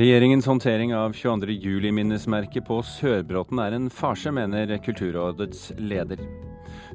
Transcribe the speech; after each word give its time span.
Regjeringens 0.00 0.46
håndtering 0.46 0.94
av 0.96 1.12
22. 1.12 1.46
juli-minnesmerket 1.46 2.64
på 2.64 2.78
Sørbråten 2.88 3.58
er 3.60 3.74
en 3.76 3.90
farse, 3.92 4.30
mener 4.32 4.70
Kulturrådets 4.80 5.74
leder. 5.76 6.22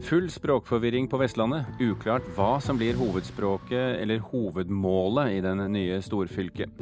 Full 0.08 0.26
språkforvirring 0.34 1.06
på 1.12 1.20
Vestlandet. 1.22 1.70
Uklart 1.78 2.26
hva 2.34 2.56
som 2.66 2.80
blir 2.82 2.98
hovedspråket 2.98 4.00
eller 4.00 4.26
hovedmålet 4.32 5.36
i 5.36 5.44
den 5.46 5.62
nye 5.76 6.02
storfylket. 6.02 6.82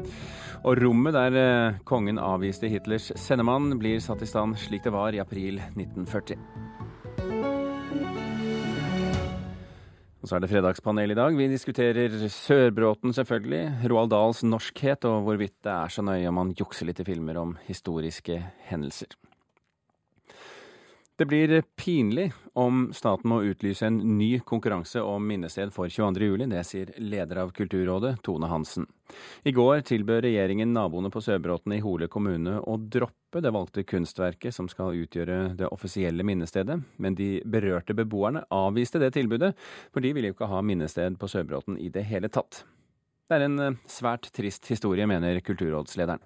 Og 0.63 0.79
rommet 0.79 1.17
der 1.17 1.39
eh, 1.41 1.83
kongen 1.83 2.21
avviste 2.23 2.71
Hitlers 2.71 3.11
sendemann, 3.19 3.73
blir 3.75 3.99
satt 3.99 4.23
i 4.23 4.29
stand 4.29 4.55
slik 4.63 4.87
det 4.87 4.95
var 4.95 5.11
i 5.11 5.19
april 5.19 5.59
1940. 5.73 6.39
Og 10.23 10.29
så 10.29 10.37
er 10.37 10.45
det 10.45 10.47
fredagspanel 10.53 11.11
i 11.11 11.17
dag. 11.19 11.35
Vi 11.35 11.49
diskuterer 11.51 12.13
Sørbråten, 12.31 13.11
selvfølgelig. 13.11 13.89
Roald 13.91 14.13
Dahls 14.13 14.39
norskhet, 14.47 15.03
og 15.03 15.25
hvorvidt 15.25 15.57
det 15.67 15.73
er 15.73 15.91
så 15.91 16.05
nøye 16.05 16.29
om 16.31 16.39
man 16.39 16.53
jukser 16.55 16.87
litt 16.87 17.01
i 17.03 17.07
filmer 17.09 17.41
om 17.41 17.57
historiske 17.67 18.39
hendelser. 18.69 19.11
Det 21.15 21.25
blir 21.25 21.61
pinlig 21.61 22.31
om 22.53 22.93
staten 22.93 23.29
må 23.29 23.43
utlyse 23.45 23.85
en 23.85 23.97
ny 24.17 24.39
konkurranse 24.39 25.01
om 25.01 25.27
minnested 25.27 25.69
for 25.73 25.85
22.07. 25.85 26.45
Det 26.49 26.61
sier 26.65 26.91
leder 26.97 27.37
av 27.43 27.51
Kulturrådet, 27.53 28.15
Tone 28.25 28.47
Hansen. 28.49 28.87
I 29.45 29.51
går 29.53 29.83
tilbød 29.85 30.23
regjeringen 30.25 30.71
naboene 30.73 31.11
på 31.13 31.21
Sørbråten 31.21 31.75
i 31.75 31.83
Hole 31.85 32.07
kommune 32.09 32.55
å 32.57 32.77
droppe 32.81 33.43
det 33.45 33.51
valgte 33.53 33.83
kunstverket 33.85 34.55
som 34.55 34.65
skal 34.71 34.97
utgjøre 35.03 35.53
det 35.59 35.69
offisielle 35.69 36.25
minnestedet, 36.25 36.79
men 36.97 37.17
de 37.19 37.43
berørte 37.45 37.93
beboerne 37.93 38.41
avviste 38.49 39.01
det 39.03 39.11
tilbudet, 39.13 39.51
for 39.93 40.01
de 40.01 40.15
ville 40.17 40.31
jo 40.31 40.37
ikke 40.37 40.49
ha 40.49 40.63
minnested 40.65 41.19
på 41.21 41.29
Sørbråten 41.29 41.77
i 41.77 41.91
det 41.93 42.07
hele 42.09 42.31
tatt. 42.33 42.63
Det 43.29 43.37
er 43.37 43.45
en 43.45 43.59
eh, 43.61 43.77
svært 43.85 44.31
trist 44.33 44.65
historie, 44.73 45.05
mener 45.05 45.37
kulturrådslederen. 45.45 46.25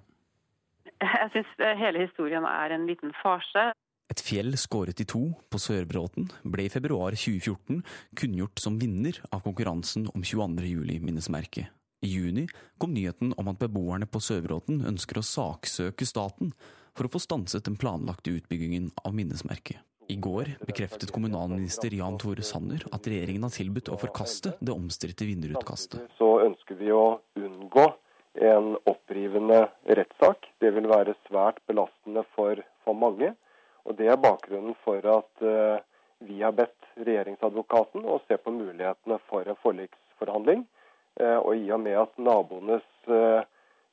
Jeg 1.04 1.28
syns 1.34 1.52
hele 1.76 2.06
historien 2.06 2.48
er 2.48 2.72
en 2.72 2.88
liten 2.88 3.12
farse. 3.20 3.66
Et 4.08 4.20
fjell 4.24 4.54
skåret 4.56 5.00
i 5.02 5.06
to 5.08 5.20
på 5.52 5.60
Sørbråten 5.60 6.30
ble 6.48 6.64
i 6.64 6.72
februar 6.72 7.12
2014 7.12 7.82
kunngjort 8.16 8.62
som 8.62 8.78
vinner 8.80 9.18
av 9.28 9.42
konkurransen 9.44 10.06
om 10.14 10.24
22. 10.24 10.64
juli-minnesmerket. 10.64 11.68
I 12.00 12.08
juni 12.08 12.46
kom 12.78 12.94
nyheten 12.94 13.34
om 13.36 13.50
at 13.50 13.58
beboerne 13.58 14.06
på 14.06 14.20
Sørbråten 14.22 14.84
ønsker 14.86 15.18
å 15.18 15.26
saksøke 15.26 16.06
staten 16.06 16.54
for 16.96 17.08
å 17.08 17.12
få 17.12 17.20
stanset 17.20 17.66
den 17.66 17.76
planlagte 17.76 18.32
utbyggingen 18.38 18.92
av 19.04 19.16
minnesmerket. 19.18 19.82
I 20.08 20.16
går 20.16 20.54
bekreftet 20.64 21.10
kommunalminister 21.12 21.92
Jan 21.92 22.16
Tore 22.22 22.46
Sanner 22.46 22.86
at 22.96 23.06
regjeringen 23.10 23.44
har 23.44 23.52
tilbudt 23.52 23.90
å 23.92 23.98
forkaste 24.00 24.54
det 24.64 24.72
omstridte 24.72 25.26
vinnerutkastet. 25.28 26.06
Så 26.16 26.30
ønsker 26.46 26.78
vi 26.80 26.88
å 26.96 27.18
unngå 27.36 27.84
en 28.40 28.70
opprivende 28.88 29.66
rettssak. 29.84 30.48
Det 30.62 30.72
vil 30.78 30.88
være 30.88 31.12
svært 31.26 31.60
belastende 31.68 32.24
for, 32.32 32.62
for 32.86 32.96
mange. 32.96 33.34
Det 34.08 34.14
er 34.14 34.22
bakgrunnen 34.24 34.72
for 34.86 35.04
at 35.04 35.42
uh, 35.44 35.82
vi 36.24 36.38
har 36.40 36.54
bedt 36.56 36.86
regjeringsadvokaten 36.96 38.06
å 38.08 38.14
se 38.24 38.38
på 38.40 38.54
mulighetene 38.56 39.18
for 39.28 39.44
en 39.44 39.58
forliksforhandling. 39.60 40.62
Uh, 41.20 41.36
og 41.42 41.50
i 41.60 41.66
og 41.76 41.82
med 41.84 41.98
at 42.00 42.14
naboenes 42.16 42.86
uh, 43.12 43.44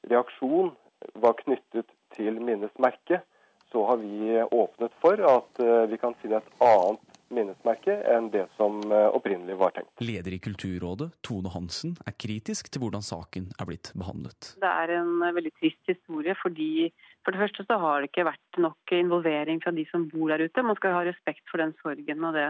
reaksjon 0.07 0.71
var 1.19 1.35
knyttet 1.41 1.91
til 2.15 2.39
minnesmerket, 2.39 3.27
så 3.73 3.83
har 3.89 3.99
vi 3.99 4.39
åpnet 4.39 4.95
for 5.03 5.19
at 5.27 5.59
vi 5.91 5.97
kan 5.99 6.13
finne 6.21 6.37
et 6.39 6.63
annet 6.63 7.17
minnesmerke 7.35 7.97
enn 8.07 8.29
det 8.31 8.45
som 8.55 8.77
opprinnelig 8.87 9.57
var 9.59 9.73
tenkt. 9.75 9.91
Leder 9.99 10.31
i 10.31 10.39
Kulturrådet, 10.39 11.09
Tone 11.25 11.51
Hansen, 11.51 11.97
er 12.07 12.15
kritisk 12.15 12.69
til 12.71 12.85
hvordan 12.85 13.03
saken 13.03 13.49
er 13.59 13.67
blitt 13.67 13.91
behandlet. 13.97 14.53
Det 14.63 14.71
er 14.71 14.95
en 15.01 15.19
veldig 15.25 15.51
trist 15.59 15.91
historie 15.91 16.37
fordi 16.39 16.87
for 17.25 17.35
det 17.35 17.41
første 17.41 17.67
så 17.67 17.81
har 17.81 17.99
det 17.99 18.13
ikke 18.13 18.29
vært 18.29 18.63
nok 18.63 18.74
involvering 18.93 19.61
fra 19.63 19.73
de 19.73 19.85
som 19.89 20.07
bor 20.11 20.29
der 20.29 20.45
ute. 20.45 20.63
Man 20.63 20.77
skal 20.77 20.93
ha 20.97 21.03
respekt 21.07 21.45
for 21.49 21.63
den 21.63 21.73
sorgen 21.81 22.23
og 22.27 22.37
det 22.37 22.49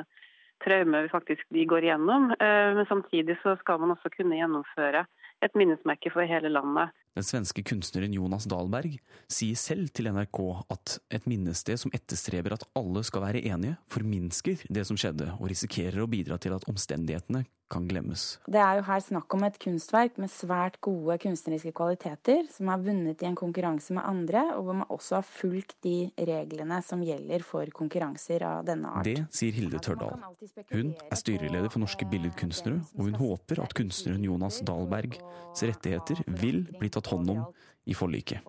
traumet 0.64 1.06
vi 1.06 1.12
faktisk 1.12 1.48
de 1.54 1.66
går 1.68 1.88
igjennom. 1.88 2.32
Eh, 2.36 2.72
men 2.78 2.86
samtidig 2.90 3.38
så 3.44 3.56
skal 3.62 3.80
man 3.80 3.96
også 3.96 4.12
kunne 4.16 4.40
gjennomføre 4.40 5.06
et 5.44 5.58
minnesmerke 5.58 6.12
for 6.14 6.28
hele 6.28 6.50
landet. 6.50 6.94
Den 7.16 7.24
svenske 7.24 7.64
kunstneren 7.64 8.14
Jonas 8.16 8.48
Dahlberg 8.50 8.98
sier 9.32 9.60
selv 9.60 9.92
til 9.96 10.10
NRK 10.12 10.40
at 10.74 10.98
et 11.16 11.28
minnested 11.30 11.80
som 11.80 11.94
etterstreber 11.96 12.56
at 12.56 12.66
alle 12.76 13.04
skal 13.08 13.24
være 13.24 13.44
enige, 13.48 13.78
forminsker 13.92 14.66
det 14.68 14.86
som 14.88 15.00
skjedde, 15.00 15.30
og 15.40 15.52
risikerer 15.52 16.02
å 16.04 16.10
bidra 16.12 16.40
til 16.42 16.56
at 16.56 16.68
omstendighetene 16.72 17.46
kan 17.76 17.88
glemmes. 17.90 18.26
Det 18.48 18.62
er 18.62 18.80
jo 18.80 18.86
her 18.88 19.04
snakk 19.04 19.36
om 19.36 19.46
et 19.48 19.60
kunstverk 19.62 20.20
med 20.22 20.32
svært 20.32 20.80
gode 20.86 21.18
kunstneriske 21.22 21.74
kvaliteter, 21.76 22.46
som 22.52 22.72
har 22.72 22.82
vunnet 22.84 23.22
i 23.24 23.30
en 23.30 23.38
konkurranse 23.38 23.96
med 23.96 24.08
andre, 24.08 24.46
og 24.56 24.68
hvor 24.68 24.80
man 24.82 24.90
også 24.94 25.20
har 25.20 25.28
fulgt 25.28 25.78
de 25.86 26.10
reglene 26.16 26.80
som 26.86 27.04
gjelder 27.06 27.46
for 27.46 27.70
konkurranser 27.76 28.46
av 28.48 28.66
denne 28.68 28.92
art. 28.92 29.08
Det 29.08 29.28
sier 29.36 29.56
Hilde 29.56 29.82
Tørdal. 29.84 30.24
Hun 30.72 30.94
er 30.96 31.20
styreleder 31.20 31.72
for 31.72 31.84
Norske 31.84 32.08
Billedkunstnere, 32.10 32.82
og 32.96 33.10
hun 33.10 33.20
håper 33.20 33.64
at 33.66 33.76
kunstneren 33.78 34.24
Jonas 34.26 34.62
Dahlbergs 34.66 35.66
rettigheter 35.66 36.24
vil 36.42 36.64
bli 36.80 36.92
tatt 36.94 37.12
hånd 37.12 37.32
om 37.36 37.46
i 37.86 37.96
forliket. 37.98 38.46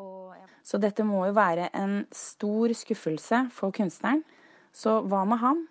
Så 0.66 0.81
dette 0.82 1.04
må 1.06 1.20
jo 1.28 1.34
være 1.36 1.69
en 1.78 2.00
stor 2.15 2.72
skuffelse 2.75 3.44
for 3.54 3.75
kunstneren. 3.75 4.25
Så 4.75 4.98
hva 5.09 5.22
med 5.28 5.38
ham? 5.41 5.62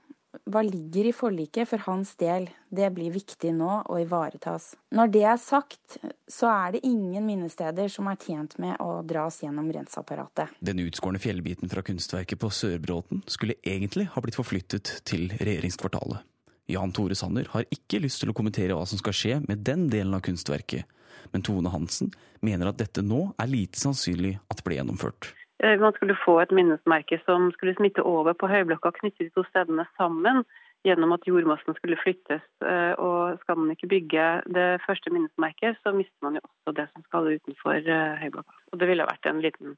Hva 0.44 0.62
ligger 0.66 1.10
i 1.10 1.14
forliket 1.16 1.70
for 1.70 1.84
hans 1.88 2.14
del, 2.20 2.50
det 2.70 2.90
blir 2.96 3.14
viktig 3.14 3.54
nå 3.56 3.82
å 3.90 3.98
ivaretas. 4.02 4.74
Når 4.96 5.12
det 5.14 5.24
er 5.30 5.40
sagt, 5.42 5.98
så 6.28 6.50
er 6.52 6.76
det 6.76 6.84
ingen 6.88 7.26
minnesteder 7.26 7.90
som 7.92 8.10
er 8.12 8.20
tjent 8.22 8.58
med 8.62 8.78
å 8.84 9.02
dras 9.08 9.42
gjennom 9.44 9.72
renseapparatet. 9.74 10.58
Den 10.60 10.84
utskårne 10.84 11.22
fjellbiten 11.22 11.72
fra 11.72 11.84
kunstverket 11.86 12.42
på 12.42 12.52
Sørbråten 12.52 13.24
skulle 13.28 13.60
egentlig 13.64 14.10
ha 14.14 14.24
blitt 14.24 14.38
forflyttet 14.40 15.00
til 15.08 15.30
regjeringskvartalet. 15.40 16.24
Jan 16.72 16.94
Tore 16.98 17.16
Sanner 17.16 17.48
har 17.54 17.68
ikke 17.70 18.02
lyst 18.02 18.24
til 18.24 18.32
å 18.32 18.38
kommentere 18.38 18.78
hva 18.78 18.86
som 18.90 19.00
skal 19.02 19.14
skje 19.14 19.40
med 19.46 19.62
den 19.68 19.86
delen 19.92 20.18
av 20.18 20.24
kunstverket, 20.26 20.90
men 21.34 21.46
Tone 21.46 21.70
Hansen 21.74 22.12
mener 22.46 22.72
at 22.72 22.80
dette 22.82 23.04
nå 23.06 23.28
er 23.42 23.50
lite 23.50 23.80
sannsynlig 23.82 24.36
at 24.52 24.64
ble 24.66 24.80
gjennomført. 24.80 25.34
Eh, 25.64 25.80
man 25.80 25.94
skulle 25.94 26.18
få 26.26 26.40
et 26.42 26.52
minnesmerke 26.52 27.20
som 27.26 27.52
skulle 27.56 27.76
smitte 27.78 28.04
over 28.04 28.34
på 28.34 28.48
Høyblokka, 28.52 28.92
knytte 29.00 29.24
de 29.24 29.32
to 29.32 29.46
stedene 29.50 29.88
sammen 29.96 30.44
gjennom 30.86 31.16
at 31.16 31.26
jordmassen 31.26 31.78
skulle 31.78 32.00
flyttes. 32.02 32.44
Eh, 32.66 32.94
og 33.00 33.40
skal 33.42 33.60
man 33.62 33.72
ikke 33.74 33.90
bygge 33.94 34.26
det 34.58 34.68
første 34.86 35.14
minnesmerket, 35.14 35.80
så 35.84 35.96
mister 35.96 36.28
man 36.28 36.38
jo 36.38 36.44
også 36.44 36.76
det 36.76 36.88
som 36.92 37.06
skal 37.08 37.32
utenfor 37.38 37.80
eh, 37.80 38.16
Høyblokka. 38.24 38.58
Og 38.72 38.82
det 38.82 38.92
ville 38.92 39.08
vært 39.08 39.32
en 39.32 39.42
liten, 39.46 39.78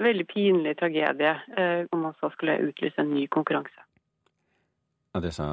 veldig 0.00 0.26
pinlig 0.26 0.78
tragedie 0.80 1.34
om 1.92 2.06
man 2.06 2.14
så 2.16 2.30
skulle 2.32 2.62
utlyse 2.64 2.96
en 3.02 3.12
ny 3.12 3.26
konkurranse. 3.28 3.84
Ja, 5.12 5.20
det 5.20 5.34
sa 5.36 5.44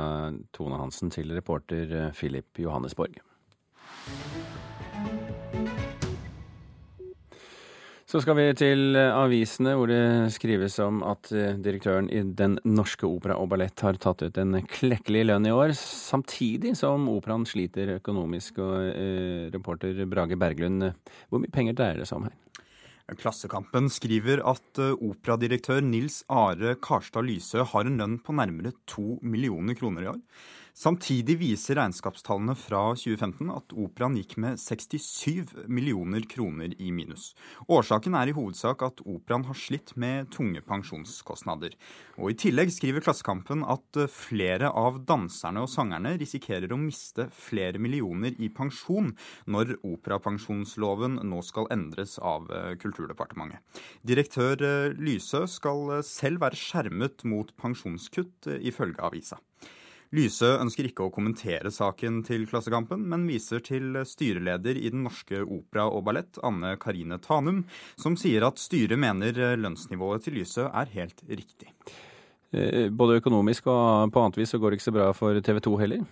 Tone 0.56 0.80
Hansen 0.80 1.12
til 1.12 1.36
reporter 1.36 2.14
Philip 2.16 2.64
Johannesborg. 2.64 3.20
Så 8.10 8.18
skal 8.24 8.34
vi 8.40 8.48
til 8.58 8.98
eh, 8.98 9.12
avisene, 9.14 9.76
hvor 9.78 9.86
det 9.92 10.32
skrives 10.34 10.80
om 10.82 11.04
at 11.06 11.30
eh, 11.30 11.60
direktøren 11.62 12.08
i 12.10 12.24
Den 12.26 12.56
norske 12.66 13.06
opera 13.06 13.36
og 13.38 13.52
ballett 13.52 13.84
har 13.86 14.00
tatt 14.02 14.24
ut 14.26 14.40
en 14.42 14.58
klekkelig 14.66 15.28
lønn 15.28 15.46
i 15.46 15.54
år, 15.54 15.76
samtidig 15.78 16.74
som 16.80 17.06
operaen 17.12 17.46
sliter 17.46 18.00
økonomisk. 18.00 18.64
Og 18.66 18.90
eh, 18.96 19.46
reporter 19.54 20.02
Brage 20.10 20.40
Berglund, 20.42 20.88
hvor 21.30 21.44
mye 21.44 21.54
penger 21.54 21.78
dreier 21.78 22.02
det 22.02 22.10
seg 22.10 22.24
om 22.24 22.26
her? 22.32 22.38
Klassekampen 23.18 23.92
skriver 23.94 24.42
at 24.42 24.82
eh, 24.82 24.98
operadirektør 24.98 25.86
Nils 25.86 26.24
Are 26.34 26.74
Karstad 26.82 27.30
Lysø 27.30 27.62
har 27.62 27.86
en 27.86 28.02
lønn 28.02 28.18
på 28.26 28.34
nærmere 28.38 28.74
to 28.90 29.20
millioner 29.22 29.78
kroner 29.78 30.06
i 30.08 30.10
år. 30.16 30.20
Samtidig 30.80 31.34
viser 31.42 31.76
regnskapstallene 31.76 32.54
fra 32.56 32.94
2015 32.96 33.50
at 33.52 33.74
operaen 33.76 34.14
gikk 34.16 34.38
med 34.40 34.56
67 34.62 35.66
millioner 35.68 36.24
kroner 36.32 36.72
i 36.80 36.94
minus. 36.96 37.34
Årsaken 37.68 38.16
er 38.16 38.32
i 38.32 38.36
hovedsak 38.38 38.86
at 38.88 39.02
operaen 39.04 39.44
har 39.50 39.58
slitt 39.60 39.92
med 40.00 40.30
tunge 40.32 40.62
pensjonskostnader. 40.64 41.76
Og 42.16 42.32
I 42.32 42.38
tillegg 42.46 42.72
skriver 42.72 43.04
Klassekampen 43.04 43.66
at 43.68 44.00
flere 44.14 44.70
av 44.72 45.02
danserne 45.10 45.66
og 45.66 45.68
sangerne 45.74 46.16
risikerer 46.22 46.72
å 46.72 46.80
miste 46.80 47.28
flere 47.36 47.76
millioner 47.76 48.40
i 48.40 48.48
pensjon 48.48 49.12
når 49.52 49.76
operapensjonsloven 49.84 51.20
nå 51.28 51.44
skal 51.44 51.68
endres 51.76 52.16
av 52.24 52.48
eh, 52.56 52.72
Kulturdepartementet. 52.80 53.84
Direktør 54.08 54.64
eh, 54.64 54.96
Lysø 54.96 55.44
skal 55.52 55.98
eh, 55.98 56.08
selv 56.08 56.48
være 56.48 56.64
skjermet 56.64 57.28
mot 57.28 57.52
pensjonskutt, 57.60 58.48
ifølge 58.64 59.04
avisa. 59.04 59.44
Lyse 60.16 60.48
ønsker 60.58 60.88
ikke 60.90 61.06
å 61.06 61.12
kommentere 61.14 61.70
saken 61.70 62.24
til 62.26 62.48
Klassekampen, 62.50 63.04
men 63.12 63.28
viser 63.30 63.62
til 63.62 63.94
styreleder 64.10 64.80
i 64.80 64.90
Den 64.90 65.04
norske 65.06 65.44
opera 65.44 65.86
og 65.86 66.08
ballett, 66.08 66.40
Anne 66.42 66.74
Karine 66.82 67.20
Tanum, 67.22 67.64
som 67.94 68.18
sier 68.18 68.48
at 68.48 68.58
styret 68.58 68.98
mener 68.98 69.38
lønnsnivået 69.62 70.26
til 70.26 70.40
Lyse 70.40 70.66
er 70.66 70.96
helt 70.96 71.22
riktig. 71.30 71.70
Eh, 72.50 72.90
både 72.90 73.20
økonomisk 73.20 73.68
og 73.70 74.10
på 74.10 74.24
annet 74.24 74.40
vis 74.42 74.56
så 74.56 74.58
går 74.58 74.74
det 74.74 74.80
ikke 74.80 74.88
så 74.90 74.96
bra 74.96 75.12
for 75.14 75.38
TV 75.46 75.62
2 75.70 75.76
heller? 75.84 76.08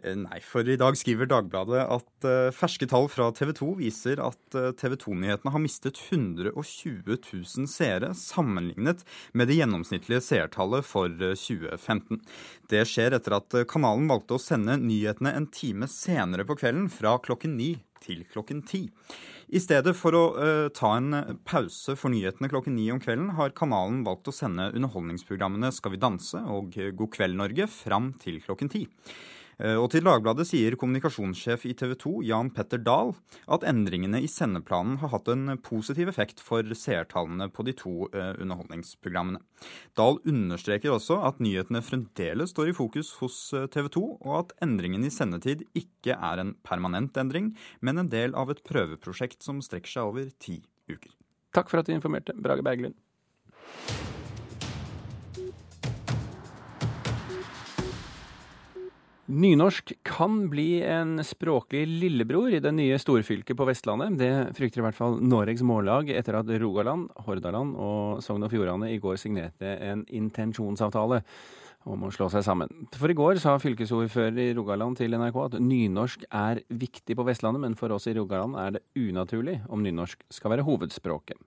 Eh, 0.00 0.14
nei, 0.16 0.38
for 0.40 0.64
i 0.64 0.78
dag 0.80 0.96
skriver 0.96 1.28
Dagbladet 1.28 1.82
at 1.84 2.24
uh, 2.24 2.48
ferske 2.56 2.86
tall 2.88 3.10
fra 3.12 3.26
TV 3.36 3.50
2 3.58 3.66
viser 3.76 4.22
at 4.24 4.56
uh, 4.56 4.70
TV 4.72 4.94
2-nyhetene 4.96 5.52
har 5.52 5.60
mistet 5.60 5.98
120 6.00 7.18
000 7.18 7.68
seere 7.68 8.14
sammenlignet 8.16 9.02
med 9.36 9.50
det 9.50 9.58
gjennomsnittlige 9.58 10.24
seertallet 10.24 10.88
for 10.88 11.12
uh, 11.12 11.34
2015. 11.36 12.22
Det 12.72 12.86
skjer 12.88 13.18
etter 13.18 13.36
at 13.36 13.58
kanalen 13.68 14.08
valgte 14.08 14.38
å 14.38 14.40
sende 14.40 14.78
nyhetene 14.80 15.34
en 15.36 15.50
time 15.52 15.90
senere 15.92 16.48
på 16.48 16.56
kvelden, 16.62 16.88
fra 16.88 17.18
klokken 17.20 17.58
ni 17.60 17.74
til 18.00 18.24
klokken 18.32 18.64
ti. 18.64 18.86
I 19.52 19.60
stedet 19.60 19.92
for 19.98 20.16
å 20.16 20.24
uh, 20.38 20.70
ta 20.72 20.94
en 20.96 21.36
pause 21.44 21.98
for 22.00 22.08
nyhetene 22.16 22.48
klokken 22.48 22.78
ni 22.80 22.88
om 22.96 23.02
kvelden, 23.02 23.34
har 23.36 23.52
kanalen 23.52 24.00
valgt 24.08 24.32
å 24.32 24.36
sende 24.38 24.70
underholdningsprogrammene 24.72 25.68
Skal 25.76 25.98
vi 25.98 26.00
danse 26.00 26.40
og 26.48 26.80
God 26.80 27.12
kveld 27.12 27.36
Norge 27.44 27.68
fram 27.68 28.14
til 28.24 28.40
klokken 28.40 28.72
ti. 28.72 28.86
Eh, 29.62 29.78
og 29.78 29.92
til 29.92 30.02
Dagbladet 30.06 30.46
sier 30.48 30.74
kommunikasjonssjef 30.78 31.68
i 31.70 31.74
TV 31.78 31.94
2, 32.00 32.12
Jan 32.26 32.50
Petter 32.54 32.80
Dahl, 32.82 33.12
at 33.46 33.66
endringene 33.68 34.18
i 34.24 34.30
sendeplanen 34.30 34.98
har 35.02 35.12
hatt 35.14 35.30
en 35.30 35.54
positiv 35.62 36.10
effekt 36.10 36.42
for 36.42 36.66
seertallene 36.78 37.46
på 37.54 37.66
de 37.68 37.76
to 37.78 38.08
eh, 38.10 38.32
underholdningsprogrammene. 38.42 39.42
Dahl 39.98 40.18
understreker 40.26 40.96
også 40.96 41.20
at 41.28 41.38
nyhetene 41.44 41.84
fremdeles 41.86 42.54
står 42.56 42.72
i 42.72 42.76
fokus 42.76 43.14
hos 43.20 43.38
eh, 43.54 43.68
TV 43.70 43.92
2, 43.94 44.04
og 44.26 44.34
at 44.40 44.56
endringen 44.66 45.06
i 45.06 45.14
sendetid 45.14 45.62
ikke 45.78 46.18
er 46.18 46.42
en 46.42 46.56
permanent 46.66 47.16
endring, 47.22 47.52
men 47.80 48.02
en 48.02 48.10
del 48.10 48.34
av 48.38 48.50
et 48.50 48.64
prøveprosjekt 48.66 49.46
som 49.46 49.62
strekker 49.62 49.94
seg 49.94 50.10
over 50.10 50.34
ti 50.42 50.58
uker. 50.90 51.14
Takk 51.54 51.70
for 51.70 51.82
at 51.82 51.86
du 51.86 51.94
informerte, 51.94 52.34
Brage 52.34 52.64
Berglund. 52.66 52.98
Nynorsk 59.32 59.94
kan 60.04 60.50
bli 60.52 60.82
en 60.84 61.24
språklig 61.24 61.86
lillebror 61.88 62.52
i 62.52 62.58
det 62.60 62.72
nye 62.76 62.98
storfylket 63.00 63.56
på 63.56 63.64
Vestlandet. 63.64 64.18
Det 64.20 64.32
frykter 64.58 64.82
i 64.82 64.84
hvert 64.84 64.98
fall 64.98 65.16
Noregs 65.24 65.62
Mållag 65.64 66.10
etter 66.12 66.36
at 66.36 66.50
Rogaland, 66.60 67.06
Hordaland 67.24 67.72
og 67.80 68.20
Sogn 68.20 68.44
og 68.44 68.52
Fjordane 68.52 68.90
i 68.92 68.98
går 69.00 69.16
signerte 69.22 69.72
en 69.88 70.02
intensjonsavtale 70.12 71.22
om 71.88 72.04
å 72.04 72.12
slå 72.12 72.28
seg 72.34 72.44
sammen. 72.44 72.84
For 72.92 73.08
i 73.08 73.16
går 73.16 73.40
sa 73.40 73.56
fylkesordfører 73.62 74.42
i 74.44 74.52
Rogaland 74.58 75.00
til 75.00 75.16
NRK 75.16 75.38
at 75.46 75.60
nynorsk 75.64 76.28
er 76.28 76.60
viktig 76.68 77.16
på 77.16 77.24
Vestlandet, 77.24 77.64
men 77.64 77.78
for 77.78 77.96
oss 77.96 78.10
i 78.12 78.16
Rogaland 78.18 78.58
er 78.60 78.76
det 78.76 78.84
unaturlig 79.00 79.62
om 79.72 79.80
nynorsk 79.80 80.28
skal 80.28 80.58
være 80.58 80.68
hovedspråket. 80.68 81.40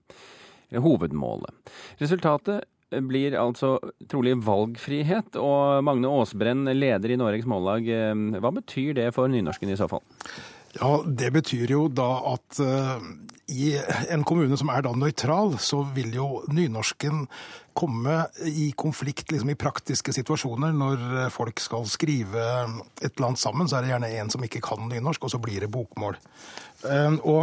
Hovedmålet. 0.73 1.53
Resultatet 2.01 2.65
blir 3.05 3.37
altså 3.39 3.75
trolig 4.11 4.35
valgfrihet. 4.45 5.37
Og 5.41 5.85
Magne 5.85 6.11
Aasbrenn, 6.11 6.67
leder 6.75 7.13
i 7.13 7.19
Noregs 7.19 7.47
Mållag, 7.49 7.87
eh, 7.89 8.13
hva 8.39 8.53
betyr 8.55 8.95
det 8.99 9.09
for 9.15 9.31
nynorsken 9.31 9.71
i 9.71 9.79
så 9.79 9.89
fall? 9.91 10.05
Ja, 10.75 11.03
Det 11.05 11.31
betyr 11.31 11.71
jo 11.71 11.85
da 11.87 12.09
at 12.33 12.59
uh, 12.59 13.03
i 13.51 13.75
en 14.11 14.25
kommune 14.27 14.57
som 14.59 14.71
er 14.73 14.83
da 14.85 14.91
nøytral, 14.95 15.55
så 15.61 15.83
vil 15.95 16.15
jo 16.17 16.41
nynorsken 16.51 17.27
komme 17.75 18.23
i 18.47 18.69
konflikt 18.77 19.31
liksom, 19.31 19.51
i 19.51 19.59
praktiske 19.59 20.13
situasjoner. 20.15 20.73
Når 20.75 21.29
folk 21.35 21.59
skal 21.63 21.87
skrive 21.91 22.43
et 23.01 23.11
eller 23.11 23.29
annet 23.29 23.43
sammen, 23.43 23.67
så 23.67 23.77
er 23.77 23.85
det 23.85 23.93
gjerne 23.93 24.11
en 24.19 24.33
som 24.33 24.43
ikke 24.47 24.63
kan 24.63 24.87
nynorsk, 24.89 25.27
og 25.27 25.35
så 25.35 25.41
blir 25.43 25.63
det 25.63 25.71
bokmål. 25.71 26.19
Uh, 26.83 27.15
og 27.23 27.41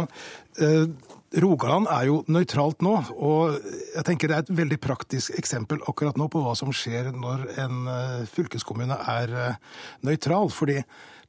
uh, 0.61 1.13
Rogaland 1.33 1.87
er 1.89 2.05
jo 2.11 2.19
nøytralt 2.29 2.83
nå, 2.85 2.93
og 3.17 3.55
jeg 3.95 4.05
tenker 4.05 4.29
det 4.29 4.35
er 4.35 4.43
et 4.45 4.53
veldig 4.53 4.77
praktisk 4.83 5.33
eksempel 5.39 5.81
akkurat 5.89 6.17
nå 6.19 6.27
på 6.29 6.43
hva 6.43 6.53
som 6.57 6.69
skjer 6.75 7.09
når 7.15 7.47
en 7.63 7.89
eh, 7.89 8.27
fylkeskommune 8.29 8.97
er 9.15 9.33
eh, 9.47 9.57
nøytral. 10.05 10.51
fordi 10.53 10.83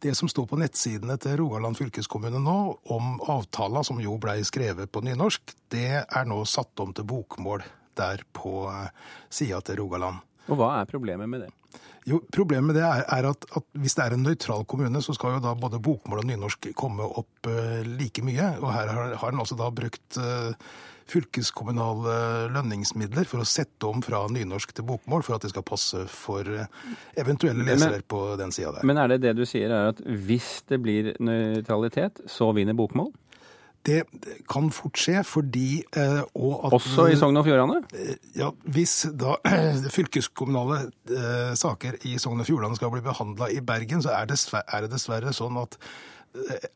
det 0.04 0.14
som 0.14 0.28
står 0.28 0.46
på 0.50 0.58
nettsidene 0.60 1.16
til 1.16 1.38
Rogaland 1.40 1.78
fylkeskommune 1.78 2.36
nå 2.42 2.58
om 2.92 3.14
avtala, 3.32 3.80
som 3.86 4.02
jo 4.02 4.18
blei 4.20 4.42
skrevet 4.44 4.92
på 4.92 5.00
nynorsk, 5.00 5.54
det 5.72 6.02
er 6.04 6.28
nå 6.28 6.42
satt 6.44 6.82
om 6.84 6.92
til 6.92 7.06
bokmål 7.08 7.64
der 7.96 8.26
på 8.36 8.66
eh, 8.68 8.90
sida 9.32 9.62
til 9.64 9.80
Rogaland. 9.80 10.20
Og 10.50 10.58
hva 10.60 10.70
er 10.80 10.88
problemet 10.90 11.30
med 11.30 11.46
det? 11.46 11.52
Jo, 12.04 12.20
Problemet 12.32 12.68
med 12.68 12.76
det 12.76 12.84
er, 12.84 13.04
er 13.16 13.30
at, 13.30 13.46
at, 13.56 13.64
hvis 13.80 13.96
det 13.96 14.04
er 14.04 14.14
en 14.16 14.26
nøytral 14.26 14.66
kommune, 14.68 15.00
så 15.02 15.14
skal 15.16 15.38
jo 15.38 15.44
da 15.44 15.54
både 15.56 15.80
bokmål 15.82 16.20
og 16.20 16.26
nynorsk 16.28 16.68
komme 16.76 17.06
opp 17.06 17.48
uh, 17.48 17.80
like 17.96 18.24
mye. 18.24 18.50
Og 18.60 18.68
her 18.74 18.92
har, 18.92 19.14
har 19.22 19.32
en 19.32 19.40
altså 19.40 19.56
da 19.56 19.70
brukt 19.72 20.18
uh, 20.20 20.52
fylkeskommunale 21.08 22.16
lønningsmidler 22.52 23.28
for 23.28 23.40
å 23.40 23.48
sette 23.48 23.88
om 23.88 24.04
fra 24.04 24.22
nynorsk 24.32 24.76
til 24.76 24.86
bokmål, 24.88 25.24
for 25.24 25.36
at 25.36 25.44
det 25.44 25.54
skal 25.54 25.64
passe 25.64 26.04
for 26.12 26.44
uh, 26.44 26.68
eventuelle 27.20 27.64
lesere 27.64 28.02
men, 28.02 28.06
på 28.12 28.22
den 28.40 28.52
sida 28.52 28.76
der. 28.76 28.86
Men 28.88 29.00
er 29.00 29.14
det 29.14 29.22
det 29.24 29.34
du 29.40 29.44
sier, 29.48 29.72
er 29.72 29.94
at 29.94 30.04
hvis 30.04 30.58
det 30.68 30.82
blir 30.84 31.14
nøytralitet, 31.24 32.26
så 32.28 32.52
vinner 32.56 32.76
bokmål? 32.76 33.14
Det 33.84 34.00
kan 34.48 34.70
fort 34.72 34.96
skje 34.96 35.20
fordi 35.28 35.82
eh, 35.96 36.22
Også 36.34 37.04
i 37.12 37.18
Sogn 37.20 37.36
og 37.36 37.44
Fjordane? 37.44 37.82
Eh, 37.92 38.16
ja, 38.38 38.48
Hvis 38.64 38.94
da 39.12 39.36
fylkeskommunale 39.96 40.86
eh, 41.12 41.52
saker 41.58 42.00
i 42.08 42.16
Sogn 42.22 42.40
og 42.40 42.48
Fjordane 42.48 42.78
skal 42.78 42.92
bli 42.94 43.04
behandla 43.04 43.50
i 43.52 43.60
Bergen, 43.60 44.02
så 44.04 44.14
er 44.16 44.30
det, 44.30 44.40
er 44.64 44.86
det 44.86 44.92
dessverre 44.96 45.34
sånn 45.36 45.60
at 45.60 45.78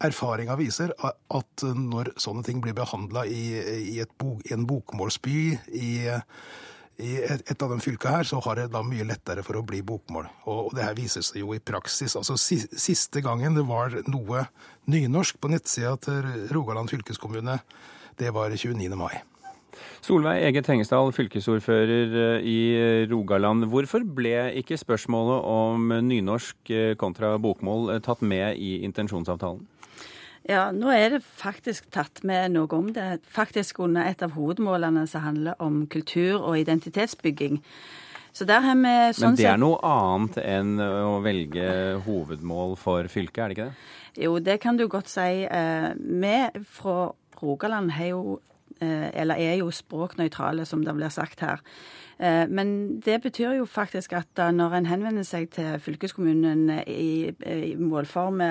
erfaringa 0.07 0.55
viser 0.55 0.93
at 1.03 1.63
når 1.67 2.13
sånne 2.23 2.45
ting 2.47 2.61
blir 2.63 2.77
behandla 2.79 3.25
i, 3.27 3.57
i, 3.59 3.97
i, 3.99 4.53
en 4.55 4.69
bokmålsby 4.71 5.41
i 5.75 5.89
i 6.99 7.15
et, 7.23 7.63
av 7.63 7.71
de 7.71 7.79
fylka 7.83 8.11
her 8.11 8.27
så 8.27 8.41
har 8.43 8.59
det 8.59 8.69
da 8.73 8.83
mye 8.83 9.07
lettere 9.07 9.45
for 9.47 9.61
å 9.61 9.65
bli 9.67 9.85
bokmål. 9.87 10.27
Og 10.51 10.75
det 10.75 10.83
her 10.83 10.97
viser 10.99 11.23
seg 11.23 11.45
jo 11.45 11.55
i 11.55 11.63
praksis. 11.63 12.17
Altså 12.19 12.35
Siste 12.39 13.23
gangen 13.23 13.55
det 13.55 13.67
var 13.69 13.95
noe 14.11 14.49
nynorsk 14.91 15.39
på 15.39 15.53
nettsida 15.53 15.95
til 16.03 16.27
Rogaland 16.55 16.91
fylkeskommune, 16.91 17.61
det 18.19 18.33
var 18.35 18.51
29. 18.51 18.91
mai. 18.99 19.21
Solveig 20.03 20.43
Ege 20.49 20.63
Tengesdal, 20.67 21.13
fylkesordfører 21.15 22.15
eh, 22.19 22.47
i 22.47 22.61
Rogaland. 23.11 23.69
Hvorfor 23.71 24.03
ble 24.03 24.49
ikke 24.59 24.79
spørsmålet 24.81 25.47
om 25.47 25.93
nynorsk 26.09 26.73
eh, 26.75 26.95
kontra 26.99 27.37
bokmål 27.43 27.95
eh, 27.95 28.03
tatt 28.03 28.25
med 28.27 28.59
i 28.59 28.81
intensjonsavtalen? 28.89 29.63
Ja, 30.49 30.71
nå 30.73 30.89
er 30.95 31.13
det 31.13 31.21
faktisk 31.21 31.91
tatt 31.93 32.23
med 32.25 32.55
noe 32.55 32.73
om 32.73 32.89
det. 32.97 33.21
Faktisk 33.29 33.83
under 33.85 34.09
et 34.09 34.23
av 34.25 34.33
hovedmålene 34.33 35.05
som 35.11 35.27
handler 35.27 35.59
om 35.61 35.83
kultur 35.93 36.41
og 36.41 36.57
identitetsbygging. 36.63 37.61
Så 38.33 38.47
der 38.49 38.63
har 38.65 38.77
vi 38.79 38.95
sånn 39.19 39.35
Men 39.35 39.39
det 39.41 39.49
er 39.51 39.61
noe 39.61 39.79
annet 39.85 40.39
enn 40.41 40.75
å 40.81 41.19
velge 41.25 41.69
hovedmål 42.07 42.77
for 42.81 43.09
fylket, 43.13 43.39
er 43.43 43.49
det 43.49 43.57
ikke 43.57 43.69
det? 43.69 43.87
Jo, 44.25 44.39
det 44.41 44.57
kan 44.63 44.79
du 44.79 44.87
godt 44.89 45.11
si. 45.13 45.45
Eh, 45.45 45.89
vi 45.99 46.37
fra 46.79 47.11
Rogaland 47.43 47.93
har 47.99 48.13
jo 48.15 48.39
eller 48.81 49.41
er 49.41 49.57
jo 49.61 49.73
språknøytrale, 49.75 50.67
som 50.69 50.85
det 50.85 50.95
blir 50.97 51.13
sagt 51.13 51.41
her. 51.45 51.63
Eh, 52.19 52.45
men 52.51 52.99
det 53.05 53.21
betyr 53.23 53.57
jo 53.59 53.67
faktisk 53.67 54.15
at 54.19 54.43
når 54.55 54.75
en 54.79 54.91
henvender 54.91 55.27
seg 55.27 55.51
til 55.55 55.79
fylkeskommunen 55.83 56.83
i, 56.87 57.31
i 57.31 57.75
målform, 57.79 58.43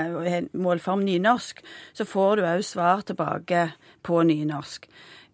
målform, 0.53 1.03
nynorsk, 1.07 1.63
så 1.93 2.07
får 2.07 2.39
du 2.39 2.47
òg 2.47 2.65
svar 2.65 3.05
tilbake 3.07 3.69
på 4.07 4.23
nynorsk. 4.27 4.87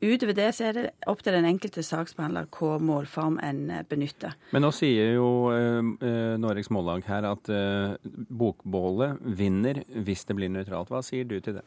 Utover 0.04 0.36
det 0.36 0.50
så 0.58 0.66
er 0.68 0.76
det 0.76 0.90
opp 1.08 1.22
til 1.24 1.36
den 1.36 1.46
enkelte 1.48 1.84
saksbehandler 1.86 2.50
hva 2.52 2.76
målform 2.84 3.38
en 3.44 3.70
eh, 3.72 3.86
benytter. 3.88 4.34
Men 4.52 4.66
nå 4.66 4.74
sier 4.76 5.14
jo 5.16 5.30
eh, 5.54 6.36
Noregs 6.42 6.72
Mållag 6.74 7.06
her 7.08 7.30
at 7.30 7.52
eh, 7.54 7.96
bokbålet 8.04 9.22
vinner 9.24 9.80
hvis 9.94 10.26
det 10.28 10.36
blir 10.36 10.52
nøytralt. 10.52 10.92
Hva 10.92 11.04
sier 11.06 11.30
du 11.30 11.38
til 11.40 11.62
det? 11.62 11.64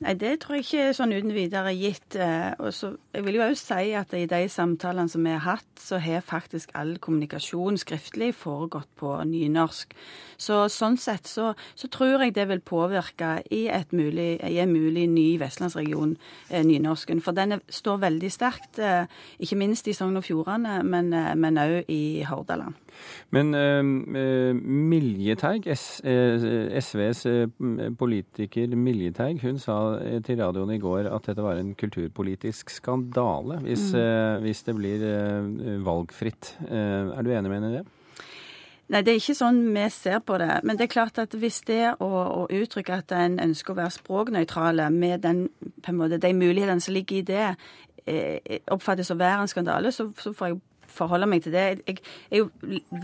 Nei, 0.00 0.14
det 0.16 0.38
tror 0.40 0.56
jeg 0.56 0.64
ikke 0.64 0.84
er 0.88 0.94
sånn 0.96 1.10
uten 1.12 1.34
videre 1.36 1.74
gitt. 1.76 2.14
Eh, 2.16 2.54
og 2.56 2.72
så, 2.72 2.94
jeg 3.12 3.24
vil 3.26 3.36
jo 3.36 3.42
òg 3.44 3.58
si 3.60 3.90
at 3.92 4.14
i 4.16 4.22
de 4.30 4.38
samtalene 4.48 5.12
som 5.12 5.26
vi 5.26 5.34
har 5.34 5.42
hatt, 5.44 5.68
så 5.76 5.98
har 6.00 6.24
faktisk 6.24 6.72
all 6.72 6.94
kommunikasjon 7.04 7.76
skriftlig 7.82 8.30
foregått 8.32 8.88
på 8.96 9.12
nynorsk. 9.28 9.92
Så 10.40 10.62
sånn 10.72 10.96
sett 10.96 11.28
så, 11.28 11.50
så 11.76 11.90
tror 11.92 12.24
jeg 12.24 12.32
det 12.38 12.46
vil 12.48 12.62
påvirke 12.64 13.42
i, 13.52 13.66
mulig, 13.92 14.30
i 14.40 14.56
en 14.62 14.72
mulig 14.72 15.04
ny 15.12 15.26
vestlandsregion 15.42 16.16
eh, 16.48 16.64
nynorsken. 16.64 17.20
For 17.20 17.36
den 17.36 17.58
står 17.68 18.00
veldig 18.06 18.32
sterkt, 18.32 18.80
eh, 18.80 19.04
ikke 19.36 19.60
minst 19.60 19.84
i 19.84 19.96
Sogn 19.96 20.16
og 20.16 20.24
Fjordane, 20.24 20.80
men 20.80 21.60
òg 21.60 21.92
i 21.92 22.24
Hordaland. 22.24 22.80
Men 23.32 23.52
uh, 23.54 24.56
Miljeteig, 24.56 25.68
SVs 25.70 27.22
politiker 28.00 28.74
Miljeteig, 28.76 29.44
hun 29.44 29.60
sa 29.62 29.89
til 30.26 30.40
radioen 30.40 30.74
i 30.74 30.80
går 30.82 31.08
at 31.10 31.30
dette 31.30 31.44
var 31.44 31.60
en 31.60 31.72
kulturpolitisk 31.78 32.70
skandale 32.74 33.60
hvis, 33.64 33.90
mm. 33.94 34.44
hvis 34.44 34.62
det 34.66 34.74
blir 34.78 35.06
valgfritt. 35.86 36.54
Er 36.68 37.22
du 37.22 37.32
enig 37.32 37.50
med 37.50 37.58
henne 37.60 37.72
i 37.72 37.78
det? 37.80 37.86
Nei, 38.90 39.04
det 39.06 39.12
er 39.12 39.20
ikke 39.20 39.36
sånn 39.38 39.60
vi 39.70 39.84
ser 39.94 40.18
på 40.26 40.38
det. 40.42 40.50
Men 40.66 40.78
det 40.78 40.88
er 40.88 40.94
klart 40.96 41.20
at 41.22 41.34
hvis 41.38 41.60
det 41.68 41.92
å, 42.02 42.08
å 42.10 42.40
uttrykke 42.50 42.96
at 43.04 43.14
en 43.14 43.36
ønsker 43.44 43.74
å 43.74 43.78
være 43.78 43.94
språknøytrale 43.94 44.88
med 44.90 45.22
den, 45.22 45.44
på 45.84 45.92
en 45.92 46.00
måte, 46.00 46.18
de 46.18 46.32
mulighetene 46.34 46.82
som 46.82 46.96
ligger 46.96 47.20
i 47.20 47.28
det, 47.28 47.52
oppfattes 48.74 49.12
å 49.12 49.18
være 49.20 49.44
en 49.44 49.52
skandale, 49.52 49.92
så, 49.94 50.08
så 50.18 50.32
får 50.34 50.50
jeg 50.50 50.58
forholde 50.92 51.28
meg 51.30 51.44
til 51.44 51.54
det. 51.54 51.64
Jeg 51.86 51.98
er 52.30 52.42
jo 52.42 52.48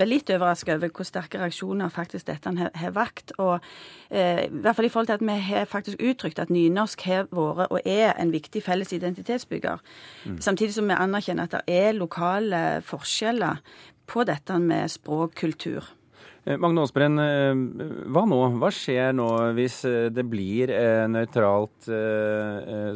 litt 0.07 0.31
overrasket 0.31 0.76
over 0.76 0.93
hvor 0.93 1.09
sterke 1.09 1.40
reaksjoner 1.40 1.93
faktisk 1.93 2.28
dette 2.28 2.52
har 2.59 2.95
vakt. 2.97 3.35
Og 3.38 3.59
eh, 4.11 4.47
i 4.47 4.62
hvert 4.62 4.78
fall 4.78 4.88
i 4.88 4.93
forhold 4.93 5.11
til 5.11 5.19
at 5.19 5.26
vi 5.26 5.38
har 5.49 5.69
faktisk 5.71 6.02
uttrykt 6.02 6.43
at 6.43 6.52
nynorsk 6.52 7.07
har 7.09 7.28
vært 7.31 7.73
og 7.73 7.81
er 7.85 8.14
en 8.21 8.33
viktig 8.35 8.62
felles 8.64 8.93
identitetsbygger. 8.93 9.83
Mm. 10.25 10.40
Samtidig 10.40 10.75
som 10.76 10.88
vi 10.88 10.99
anerkjenner 10.99 11.49
at 11.49 11.59
det 11.59 11.81
er 11.81 11.97
lokale 11.97 12.83
forskjeller 12.87 13.62
på 14.07 14.25
dette 14.26 14.59
med 14.62 14.90
språk, 14.90 15.35
kultur. 15.35 15.83
Eh, 15.83 15.96
Magne 16.47 16.83
Aasbrenn, 16.85 17.19
eh, 17.19 17.61
hva 18.15 18.23
nå? 18.29 18.37
Hva 18.61 18.69
skjer 18.71 19.15
nå 19.19 19.26
hvis 19.57 19.81
eh, 19.88 20.07
det 20.15 20.23
blir 20.31 20.71
nøytralt 21.11 21.88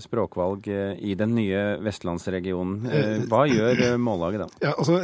språkvalg 0.03 0.67
i 0.71 1.15
den 1.19 1.35
nye 1.35 1.63
vestlandsregionen? 1.83 3.27
Hva 3.31 3.43
gjør 3.51 3.99
Mållaget 3.99 4.45
da? 4.45 4.49
Ja, 4.71 4.75
altså, 4.77 5.01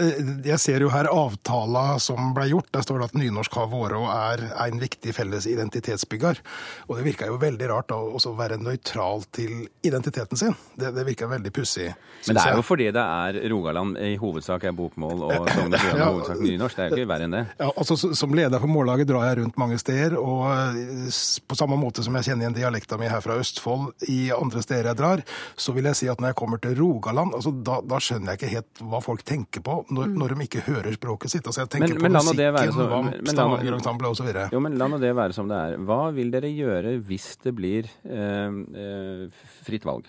jeg 0.47 0.59
ser 0.63 0.85
jo 0.85 0.91
her 0.93 1.09
avtala 1.11 1.97
som 2.03 2.33
ble 2.37 2.47
gjort. 2.53 2.69
Der 2.75 2.85
står 2.85 3.01
det 3.01 3.09
at 3.11 3.17
nynorsk 3.19 3.57
har 3.59 3.71
vært 3.73 3.97
og 3.99 4.07
er 4.13 4.45
en 4.67 4.79
viktig 4.83 5.15
felles 5.17 5.47
identitetsbygger. 5.51 6.39
Og 6.87 6.99
det 6.99 7.07
virker 7.09 7.33
jo 7.33 7.41
veldig 7.43 7.71
rart 7.73 7.91
da, 7.91 7.99
å 7.99 8.35
være 8.39 8.61
nøytral 8.63 9.25
til 9.35 9.67
identiteten 9.87 10.39
sin. 10.39 10.55
Det, 10.79 10.93
det 10.95 11.07
virker 11.09 11.31
veldig 11.31 11.53
pussig. 11.57 11.89
Men 12.29 12.39
det 12.39 12.45
er 12.45 12.59
jo 12.61 12.65
fordi 12.67 12.89
det 12.95 13.03
er 13.03 13.41
Rogaland 13.51 13.99
i 14.03 14.15
hovedsak 14.21 14.69
er 14.69 14.77
bokmål 14.77 15.27
og 15.27 15.51
Sogn 15.51 15.75
og 15.75 15.81
Fjordane 15.81 15.99
i 15.99 16.07
hovedsak 16.07 16.43
nynorsk. 16.45 16.77
Det 16.77 16.85
er 16.85 16.93
jo 16.93 17.01
ikke 17.01 17.11
verre 17.15 17.29
enn 17.29 17.37
det. 17.37 17.45
Ja, 17.59 17.71
altså 17.73 17.97
Som 18.17 18.36
leder 18.37 18.63
for 18.63 18.71
Mållaget 18.71 19.09
drar 19.11 19.27
jeg 19.29 19.39
rundt 19.41 19.59
mange 19.61 19.79
steder, 19.81 20.17
og 20.21 20.47
eh, 20.53 21.09
på 21.49 21.59
samme 21.59 21.79
måte 21.81 22.05
som 22.05 22.17
jeg 22.19 22.29
kjenner 22.29 22.47
igjen 22.47 22.59
dialekta 22.59 22.99
mi 23.01 23.09
her 23.11 23.23
fra 23.25 23.39
Østfold 23.41 24.09
i 24.13 24.31
andre 24.35 24.63
steder 24.65 24.91
jeg 24.91 25.01
drar, 25.01 25.23
så 25.59 25.75
vil 25.77 25.89
jeg 25.91 26.01
si 26.01 26.11
at 26.13 26.23
når 26.23 26.33
jeg 26.33 26.39
kommer 26.41 26.63
til 26.63 26.77
Rogaland, 26.79 27.35
altså 27.37 27.55
da, 27.67 27.81
da 27.85 28.01
skjønner 28.03 28.35
jeg 28.35 28.41
ikke 28.41 28.53
helt 28.55 28.85
hva 28.93 29.03
folk 29.05 29.25
tenker 29.27 29.65
på 29.67 29.79
når, 29.91 30.13
mm. 30.13 30.19
når 30.23 30.35
de 30.35 30.49
ikke 30.49 30.67
hører 30.69 30.99
språket 30.99 31.37
sitt. 31.37 31.47
Altså 31.47 31.65
jeg 31.65 31.73
tenker 31.77 31.97
men, 31.97 32.17
på 32.17 32.27
musikken, 32.29 32.93
Vamp, 32.93 33.17
Stavanger-ensemblet 33.33 34.13
osv. 34.13 34.31
Jo, 34.53 34.63
men 34.63 34.79
la 34.81 34.91
nå 34.91 35.01
det 35.03 35.15
være 35.17 35.37
som 35.37 35.51
det 35.51 35.59
er. 35.59 35.81
Hva 35.89 36.03
vil 36.17 36.31
dere 36.35 36.53
gjøre 36.53 36.97
hvis 37.07 37.33
det 37.45 37.55
blir 37.57 37.91
eh, 38.05 38.63
eh, 38.85 39.45
fritt 39.67 39.89
valg? 39.89 40.09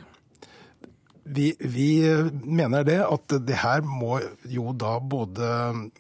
Vi, 1.28 1.50
vi, 1.60 1.90
mener 2.44 2.86
det 2.88 3.00
at 3.04 3.34
det 3.44 3.58
her 3.60 3.84
må 3.84 4.20
jo 4.48 4.72
da 4.78 4.98
både, 5.00 5.50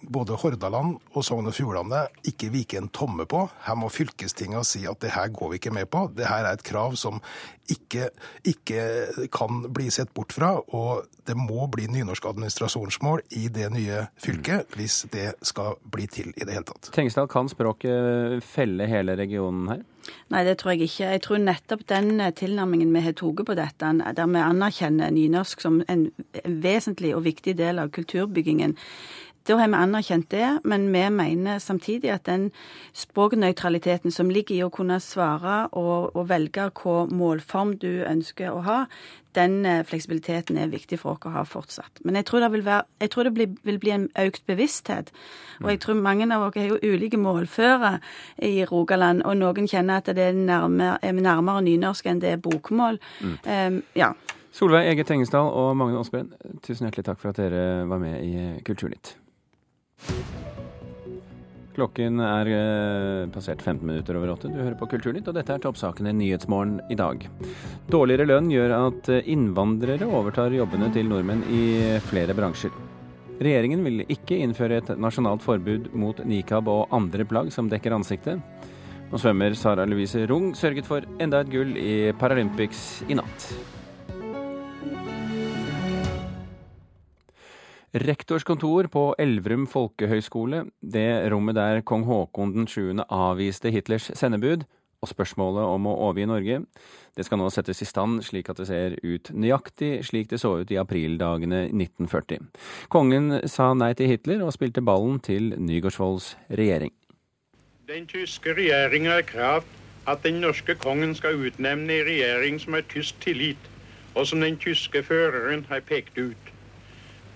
både 0.01 0.37
Hordaland 0.39 0.97
og 1.13 1.25
Sogn 1.25 1.49
og 1.49 1.55
Fjordane 1.57 2.05
ikke 2.27 2.51
vike 2.53 2.79
en 2.79 2.89
tomme 2.93 3.27
på. 3.29 3.43
Her 3.65 3.77
må 3.79 3.91
fylkestinga 3.91 4.63
si 4.67 4.85
at 4.87 5.01
det 5.03 5.13
her 5.15 5.31
går 5.35 5.51
vi 5.51 5.61
ikke 5.61 5.75
med 5.75 5.89
på. 5.91 6.07
Det 6.15 6.29
her 6.29 6.47
er 6.47 6.55
et 6.55 6.65
krav 6.67 6.95
som 6.99 7.19
ikke, 7.71 8.09
ikke 8.47 9.27
kan 9.33 9.65
bli 9.75 9.89
sett 9.91 10.13
bort 10.15 10.35
fra. 10.35 10.53
Og 10.75 11.07
det 11.27 11.35
må 11.37 11.67
bli 11.71 11.89
nynorsk 11.91 12.29
administrasjonsmål 12.29 13.25
i 13.35 13.47
det 13.53 13.67
nye 13.75 14.05
fylket 14.23 14.77
hvis 14.77 15.03
det 15.13 15.33
skal 15.45 15.75
bli 15.91 16.07
til 16.11 16.31
i 16.35 16.47
det 16.47 16.55
hele 16.55 16.67
tatt. 16.67 16.91
Tengsdal, 16.95 17.27
kan 17.31 17.51
språket 17.51 18.43
felle 18.47 18.87
hele 18.89 19.17
regionen 19.19 19.67
her? 19.73 19.85
Nei, 20.33 20.43
det 20.47 20.57
tror 20.59 20.73
jeg 20.73 20.87
ikke. 20.87 21.11
Jeg 21.13 21.23
tror 21.25 21.41
nettopp 21.43 21.83
den 21.89 22.19
eh, 22.23 22.33
tilnærmingen 22.35 22.93
vi 22.95 23.03
har 23.05 23.15
tatt 23.17 23.43
på 23.47 23.57
dette, 23.57 23.91
der 24.17 24.31
vi 24.33 24.43
anerkjenner 24.43 25.13
nynorsk 25.15 25.63
som 25.63 25.81
en 25.87 26.09
vesentlig 26.45 27.13
og 27.15 27.25
viktig 27.27 27.57
del 27.59 27.79
av 27.83 27.93
kulturbyggingen, 27.95 28.75
da 29.47 29.57
har 29.59 29.69
vi 29.71 29.79
anerkjent 29.79 30.29
det, 30.31 30.47
men 30.67 30.89
vi 30.93 31.03
mener 31.09 31.59
samtidig 31.63 32.11
at 32.11 32.25
den 32.27 32.49
språknøytraliteten 32.97 34.11
som 34.11 34.29
ligger 34.33 34.55
i 34.55 34.65
å 34.65 34.73
kunne 34.73 34.99
svare 35.03 35.67
og, 35.71 36.11
og 36.15 36.27
velge 36.29 36.69
hva 36.81 36.97
målform 37.07 37.77
du 37.81 38.03
ønsker 38.07 38.51
å 38.51 38.63
ha, 38.67 38.81
den 39.37 39.65
eh, 39.65 39.83
fleksibiliteten 39.85 40.57
er 40.57 40.71
viktig 40.71 40.99
for 41.01 41.15
oss 41.15 41.27
å 41.27 41.33
ha 41.35 41.43
fortsatt. 41.47 42.01
Men 42.05 42.17
jeg 42.19 42.27
tror 42.29 42.43
det 42.43 42.51
vil, 42.55 42.63
være, 42.65 43.09
tror 43.13 43.27
det 43.27 43.33
blir, 43.35 43.51
vil 43.67 43.79
bli 43.81 43.93
en 43.93 44.07
økt 44.23 44.45
bevissthet. 44.49 45.11
Og 45.63 45.69
jeg 45.71 45.81
tror 45.83 45.99
mange 46.01 46.27
av 46.33 46.47
oss 46.47 46.57
har 46.57 46.71
jo 46.71 46.79
ulike 46.81 47.19
målfører 47.21 47.99
i 48.45 48.65
Rogaland, 48.69 49.23
og 49.25 49.37
noen 49.39 49.69
kjenner 49.69 50.01
at 50.01 50.09
det 50.17 50.31
er 50.31 50.37
nærmere, 50.37 50.97
er 51.01 51.13
nærmere 51.17 51.63
nynorsk 51.67 52.09
enn 52.09 52.23
det 52.23 52.33
er 52.35 52.41
bokmål. 52.41 52.99
Mm. 53.21 53.37
Um, 53.45 53.79
ja. 53.97 54.11
Solveig 54.57 54.89
Ege 54.89 55.05
Tengesdal 55.05 55.51
og 55.53 55.75
Magne 55.77 56.01
Aasbrenn, 56.01 56.33
tusen 56.65 56.87
hjertelig 56.87 57.05
takk 57.11 57.21
for 57.21 57.33
at 57.33 57.41
dere 57.41 57.85
var 57.89 58.01
med 58.01 58.21
i 58.25 58.49
Kulturnytt. 58.65 59.15
Klokken 61.77 62.17
er 62.25 62.49
eh, 62.49 63.27
passert 63.29 63.61
15 63.61 63.85
minutter 63.85 64.17
over 64.17 64.31
åtte. 64.33 64.49
Du 64.49 64.57
hører 64.57 64.77
på 64.79 64.87
Kulturnytt, 64.89 65.27
og 65.29 65.35
dette 65.37 65.53
er 65.53 65.61
toppsakene 65.61 66.09
Nyhetsmorgen 66.17 66.79
i 66.89 66.97
dag. 66.97 67.27
Dårligere 67.93 68.25
lønn 68.25 68.49
gjør 68.49 68.73
at 68.79 69.11
eh, 69.13 69.29
innvandrere 69.29 70.07
overtar 70.09 70.55
jobbene 70.57 70.89
til 70.95 71.05
nordmenn 71.11 71.45
i 71.53 71.61
flere 72.07 72.33
bransjer. 72.37 72.73
Regjeringen 73.37 73.85
vil 73.85 74.01
ikke 74.09 74.41
innføre 74.41 74.81
et 74.81 74.91
nasjonalt 74.97 75.45
forbud 75.45 75.91
mot 75.93 76.25
nikab 76.25 76.65
og 76.73 76.89
andre 76.97 77.27
plagg 77.29 77.53
som 77.53 77.69
dekker 77.69 77.93
ansiktet. 77.93 78.41
Og 79.11 79.21
svømmer 79.21 79.53
Sara 79.53 79.85
Louise 79.85 80.25
Rung 80.27 80.55
sørget 80.57 80.89
for 80.89 81.05
enda 81.21 81.45
et 81.45 81.53
gull 81.53 81.77
i 81.77 81.97
Paralympics 82.17 83.03
i 83.05 83.21
natt. 83.21 83.51
Rektors 87.95 88.43
kontor 88.43 88.89
på 88.91 89.01
Elverum 89.15 89.63
folkehøgskole, 89.71 90.65
det 90.83 91.31
rommet 91.31 91.55
der 91.55 91.79
kong 91.87 92.03
Haakon 92.03 92.51
den 92.51 92.65
7. 92.67 92.99
avviste 93.07 93.71
Hitlers 93.71 94.09
sendebud, 94.11 94.65
og 94.99 95.07
spørsmålet 95.07 95.63
om 95.63 95.85
å 95.87 95.93
overgi 96.09 96.25
Norge, 96.27 96.57
det 97.15 97.23
skal 97.23 97.39
nå 97.39 97.47
settes 97.53 97.79
i 97.81 97.87
stand 97.87 98.19
slik 98.27 98.49
at 98.51 98.59
det 98.59 98.65
ser 98.67 98.97
ut 99.05 99.31
nøyaktig 99.31 100.01
slik 100.03 100.27
det 100.27 100.41
så 100.41 100.57
ut 100.59 100.73
i 100.73 100.79
aprildagene 100.81 101.61
1940. 101.69 102.49
Kongen 102.91 103.47
sa 103.47 103.69
nei 103.71 103.93
til 103.95 104.11
Hitler 104.11 104.43
og 104.43 104.51
spilte 104.57 104.83
ballen 104.83 105.21
til 105.23 105.53
Nygaardsvolds 105.55 106.33
regjering. 106.59 106.91
Den 107.87 108.03
tyske 108.11 108.51
regjeringa 108.57 109.15
har 109.15 109.25
krav 109.29 109.63
at 110.11 110.27
den 110.27 110.41
norske 110.43 110.75
kongen 110.75 111.15
skal 111.15 111.39
utnevne 111.39 112.01
en 112.01 112.11
regjering 112.11 112.59
som 112.59 112.75
har 112.75 112.83
tysk 112.91 113.23
tillit, 113.23 113.71
og 114.11 114.27
som 114.27 114.43
den 114.43 114.59
tyske 114.59 115.05
føreren 115.07 115.63
har 115.71 115.87
pekt 115.87 116.19
ut. 116.19 116.53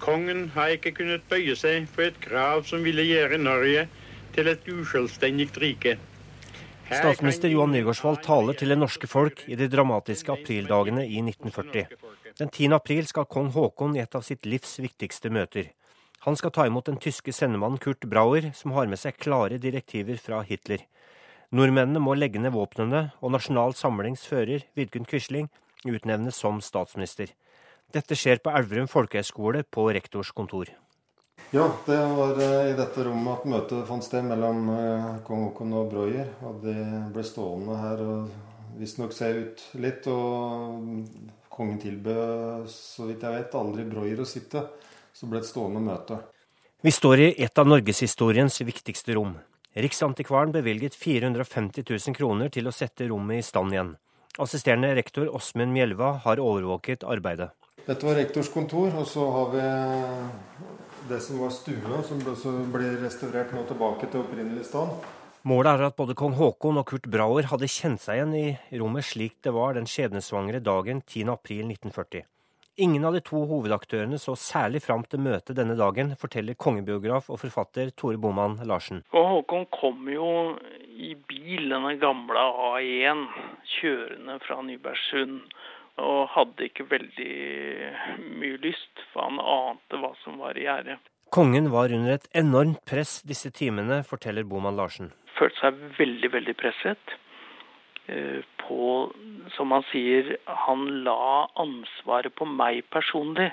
Kongen 0.02 0.48
har 0.56 0.74
ikke 0.76 0.96
kunnet 0.98 1.26
bøye 1.30 1.54
seg 1.58 1.86
for 1.92 2.08
et 2.10 2.18
krav 2.24 2.64
som 2.66 2.82
ville 2.86 3.06
gjøre 3.06 3.38
Norge 3.42 3.86
til 4.36 4.50
et 4.50 4.64
uselvstendig 4.66 5.52
rike. 5.62 5.98
Statsminister 6.92 7.52
Johan 7.54 7.72
Nygaardsvold 7.72 8.18
taler 8.26 8.58
til 8.58 8.74
det 8.74 8.80
norske 8.82 9.08
folk 9.08 9.46
i 9.48 9.56
de 9.56 9.70
dramatiske 9.72 10.34
aprildagene 10.34 11.06
i 11.06 11.22
1940. 11.22 11.86
Den 12.40 12.50
10. 12.50 12.74
april 12.76 13.06
skal 13.08 13.30
kong 13.32 13.52
Haakon 13.56 13.94
i 13.96 14.02
et 14.04 14.18
av 14.18 14.26
sitt 14.28 14.50
livs 14.50 14.74
viktigste 14.82 15.32
møter. 15.32 15.70
Han 16.26 16.36
skal 16.38 16.52
ta 16.54 16.66
imot 16.68 16.90
den 16.90 17.00
tyske 17.02 17.32
sendemannen 17.34 17.80
Kurt 17.82 18.04
Brauer, 18.10 18.52
som 18.54 18.76
har 18.76 18.90
med 18.92 19.00
seg 19.00 19.16
klare 19.22 19.62
direktiver 19.62 20.20
fra 20.22 20.42
Hitler. 20.46 20.84
Nordmennene 21.52 22.02
må 22.04 22.18
legge 22.18 22.42
ned 22.42 22.54
våpnene, 22.56 23.12
og 23.22 23.34
Nasjonal 23.34 23.74
Samlings 23.78 24.26
fører, 24.28 24.66
Vidkun 24.76 25.08
Quisling, 25.08 25.48
utnevnes 25.86 26.38
som 26.38 26.60
statsminister. 26.62 27.32
Dette 27.92 28.16
skjer 28.16 28.40
på 28.40 28.52
Elverum 28.56 28.88
folkehøgskole 28.88 29.66
på 29.68 29.90
rektors 29.92 30.32
kontor. 30.36 30.70
Ja, 31.52 31.66
det 31.84 31.98
var 32.16 32.38
eh, 32.40 32.70
i 32.72 32.76
dette 32.78 33.04
rommet 33.04 33.42
at 33.42 33.50
møtet 33.52 33.88
fant 33.90 34.06
sted 34.06 34.24
mellom 34.24 34.70
eh, 34.72 35.08
kong 35.28 35.50
Haakon 35.50 35.76
og 35.76 35.90
Breuer. 35.92 36.30
Og 36.48 36.62
de 36.64 36.76
ble 37.12 37.26
stående 37.28 37.76
her 37.82 38.04
og 38.06 38.78
visstnok 38.80 39.12
se 39.16 39.28
ut 39.36 39.66
litt. 39.84 40.08
Og 40.08 41.04
kongen 41.52 41.82
tilbød, 41.82 42.70
så 42.72 43.10
vidt 43.10 43.26
jeg 43.28 43.36
vet, 43.36 43.60
aldri 43.60 43.88
Breuer 43.90 44.24
å 44.24 44.30
sitte. 44.30 44.64
Så 45.12 45.28
ble 45.28 45.44
det 45.44 45.52
stående 45.52 45.84
møte. 45.84 46.22
Vi 46.82 46.94
står 46.96 47.26
i 47.26 47.32
et 47.44 47.60
av 47.60 47.68
norgeshistoriens 47.68 48.62
viktigste 48.64 49.18
rom. 49.18 49.36
Riksantikvaren 49.76 50.56
bevilget 50.56 50.96
450 50.96 51.84
000 51.84 52.16
kroner 52.16 52.50
til 52.52 52.68
å 52.68 52.74
sette 52.76 53.12
rommet 53.12 53.44
i 53.44 53.46
stand 53.46 53.76
igjen. 53.76 53.98
Assisterende 54.40 54.96
rektor 54.96 55.28
Åsmund 55.36 55.76
Mjelva 55.76 56.16
har 56.24 56.40
overvåket 56.40 57.04
arbeidet. 57.04 57.52
Dette 57.88 58.06
var 58.06 58.20
rektors 58.20 58.50
kontor, 58.54 58.92
og 58.94 59.08
så 59.10 59.24
har 59.34 59.48
vi 59.56 59.64
det 61.10 61.18
som 61.26 61.40
var 61.42 61.54
stua, 61.56 62.02
som 62.06 62.22
ble 62.74 62.92
restaurert 63.02 63.54
nå 63.56 63.64
tilbake 63.70 64.10
til 64.12 64.22
opprinnelig 64.22 64.68
stand. 64.70 64.94
Målet 65.50 65.72
er 65.74 65.88
at 65.88 65.96
både 65.98 66.14
kong 66.14 66.36
Haakon 66.38 66.78
og 66.78 66.86
Kurt 66.92 67.08
Brauer 67.10 67.48
hadde 67.50 67.70
kjent 67.72 68.04
seg 68.04 68.20
igjen 68.20 68.36
i 68.38 68.78
rommet 68.78 69.08
slik 69.08 69.40
det 69.42 69.56
var 69.56 69.74
den 69.74 69.90
skjebnesvangre 69.90 70.62
dagen 70.62 71.02
10.4.1940. 71.02 72.28
Ingen 72.86 73.08
av 73.10 73.18
de 73.18 73.24
to 73.26 73.42
hovedaktørene 73.50 74.20
så 74.22 74.36
særlig 74.38 74.84
fram 74.86 75.02
til 75.10 75.24
møtet 75.26 75.58
denne 75.58 75.74
dagen, 75.80 76.14
forteller 76.22 76.56
kongebiograf 76.56 77.28
og 77.34 77.42
forfatter 77.42 77.90
Tore 77.98 78.22
Boman 78.22 78.60
Larsen. 78.70 79.02
Kong 79.12 79.28
Haakon 79.34 79.66
kom 79.74 80.06
jo 80.14 80.30
i 80.94 81.16
bil, 81.18 81.66
denne 81.74 81.98
gamle 82.00 82.46
A1, 82.78 83.26
kjørende 83.80 84.38
fra 84.46 84.62
Nybergsund 84.70 85.42
og 86.02 86.30
hadde 86.36 86.68
ikke 86.68 86.90
veldig 86.90 87.32
mye 88.42 88.60
lyst, 88.66 89.06
for 89.14 89.28
han 89.28 89.40
ante 89.40 90.02
hva 90.02 90.12
som 90.24 90.42
var 90.42 90.58
i 90.58 90.66
gjære. 90.66 90.98
Kongen 91.32 91.70
var 91.72 91.94
under 91.96 92.18
et 92.18 92.28
enormt 92.36 92.82
press 92.90 93.22
disse 93.24 93.54
timene, 93.56 94.02
forteller 94.04 94.44
Boman 94.44 94.76
Larsen. 94.76 95.14
Følte 95.38 95.62
seg 95.62 95.78
veldig, 96.00 96.32
veldig 96.34 96.56
presset. 96.60 97.14
Eh, 98.12 98.42
på, 98.66 99.12
som 99.56 99.72
han 99.72 99.86
sier, 99.92 100.34
han 100.66 100.88
la 101.06 101.48
ansvaret 101.62 102.36
på 102.36 102.48
meg 102.50 102.84
personlig. 102.92 103.52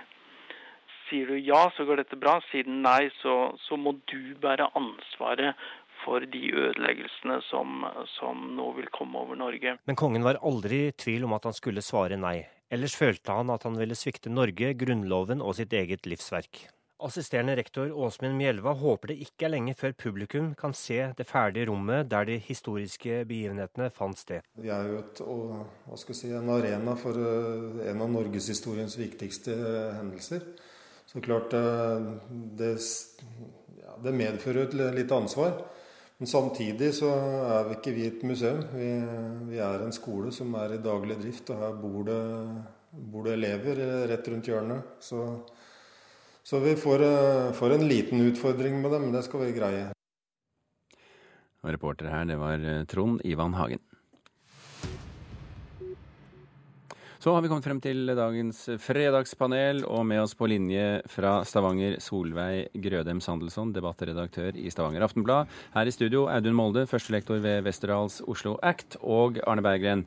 sier 1.08 1.30
du 1.30 1.38
ja, 1.40 1.70
så 1.76 1.86
går 1.88 2.02
dette 2.02 2.18
bra. 2.20 2.34
Sier 2.50 2.66
du 2.66 2.74
nei, 2.74 3.08
så, 3.22 3.54
så 3.64 3.78
må 3.80 3.94
du 4.10 4.34
bære 4.42 4.66
ansvaret 4.76 5.56
for 6.04 6.24
de 6.32 6.44
ødeleggelsene 6.52 7.40
som, 7.48 7.84
som 8.18 8.48
nå 8.56 8.70
vil 8.78 8.88
komme 8.94 9.20
over 9.24 9.38
Norge. 9.38 9.76
Men 9.88 9.98
kongen 9.98 10.26
var 10.26 10.40
aldri 10.42 10.88
i 10.88 10.96
tvil 10.96 11.28
om 11.28 11.36
at 11.36 11.48
han 11.48 11.56
skulle 11.56 11.84
svare 11.84 12.20
nei. 12.20 12.40
Ellers 12.70 12.96
følte 12.98 13.32
han 13.32 13.50
at 13.50 13.64
han 13.64 13.78
ville 13.80 13.96
svikte 13.96 14.32
Norge, 14.32 14.74
Grunnloven 14.76 15.40
og 15.44 15.56
sitt 15.56 15.72
eget 15.72 16.08
livsverk. 16.08 16.66
Assisterende 16.98 17.54
rektor 17.56 17.92
Åsmund 17.94 18.34
Mjelva 18.34 18.72
håper 18.74 19.12
det 19.12 19.20
ikke 19.22 19.46
er 19.46 19.52
lenge 19.52 19.74
før 19.78 19.92
publikum 19.94 20.48
kan 20.58 20.72
se 20.74 20.96
det 21.14 21.26
ferdige 21.28 21.68
rommet 21.68 22.08
der 22.10 22.26
de 22.26 22.40
historiske 22.42 23.20
begivenhetene 23.28 23.86
fant 23.94 24.18
sted. 24.18 24.42
Vi 24.58 24.72
er 24.74 24.88
jo 24.90 24.98
et, 25.04 25.22
hva 25.22 25.98
skal 26.00 26.18
si, 26.18 26.32
en 26.34 26.50
arena 26.50 26.96
for 26.98 27.14
eh, 27.14 27.84
en 27.92 28.02
av 28.02 28.10
norgeshistoriens 28.10 28.98
viktigste 28.98 29.54
eh, 29.54 29.94
hendelser. 29.94 30.42
Så 31.06 31.22
klart 31.22 31.54
eh, 31.54 32.10
det, 32.58 32.74
ja, 33.78 33.94
det 34.02 34.16
medfører 34.18 34.66
et 34.66 34.74
litt 34.98 35.14
ansvar. 35.14 35.54
Men 36.18 36.26
samtidig 36.26 36.90
så 36.96 37.12
er 37.14 37.68
vi 37.68 37.76
ikke 37.76 37.94
vi 37.94 38.08
et 38.08 38.24
museum. 38.26 38.64
Vi, 38.74 38.88
vi 39.52 39.60
er 39.62 39.84
en 39.84 39.94
skole 39.94 40.32
som 40.34 40.56
er 40.58 40.74
i 40.74 40.82
daglig 40.82 41.18
drift, 41.20 41.52
og 41.54 41.62
her 41.62 41.78
bor 41.78 42.02
det, 42.08 42.22
bor 43.12 43.28
det 43.28 43.36
elever 43.38 43.82
rett 44.10 44.30
rundt 44.32 44.50
hjørnet. 44.50 44.98
Så 45.04 45.22
så 46.48 46.58
vi 46.58 46.76
får, 46.76 47.02
eh, 47.02 47.52
får, 47.52 47.70
en 47.70 47.88
liten 47.88 48.20
utfordring 48.20 48.80
med 48.82 48.90
det, 48.90 48.98
men 49.00 49.12
det 49.12 49.20
skal 49.26 49.42
vi 49.42 49.52
greie. 49.52 49.90
Og 51.60 51.72
reporter 51.74 52.08
her, 52.08 52.24
det 52.24 52.38
var 52.40 52.62
eh, 52.64 52.84
Trond 52.88 53.20
Ivan 53.24 53.52
Hagen. 53.52 53.82
Så 57.18 57.32
har 57.34 57.42
vi 57.42 57.48
kommet 57.50 57.66
frem 57.66 57.80
til 57.82 58.12
dagens 58.14 58.60
fredagspanel, 58.78 59.80
og 59.90 60.04
med 60.06 60.20
oss 60.22 60.36
på 60.38 60.46
linje 60.46 61.00
fra 61.10 61.40
Stavanger, 61.42 61.96
Solveig 61.98 62.68
Grødem 62.78 63.18
Sandelsson, 63.18 63.72
debattredaktør 63.74 64.54
i 64.54 64.70
Stavanger 64.70 65.02
Aftenblad. 65.02 65.50
Her 65.74 65.90
i 65.90 65.94
studio 65.96 66.28
Audun 66.30 66.54
Molde, 66.54 66.84
førstelektor 66.86 67.42
ved 67.42 67.66
Westerdals 67.66 68.20
Oslo 68.22 68.54
Act, 68.62 69.00
og 69.02 69.40
Arne 69.50 69.64
Berggren, 69.66 70.04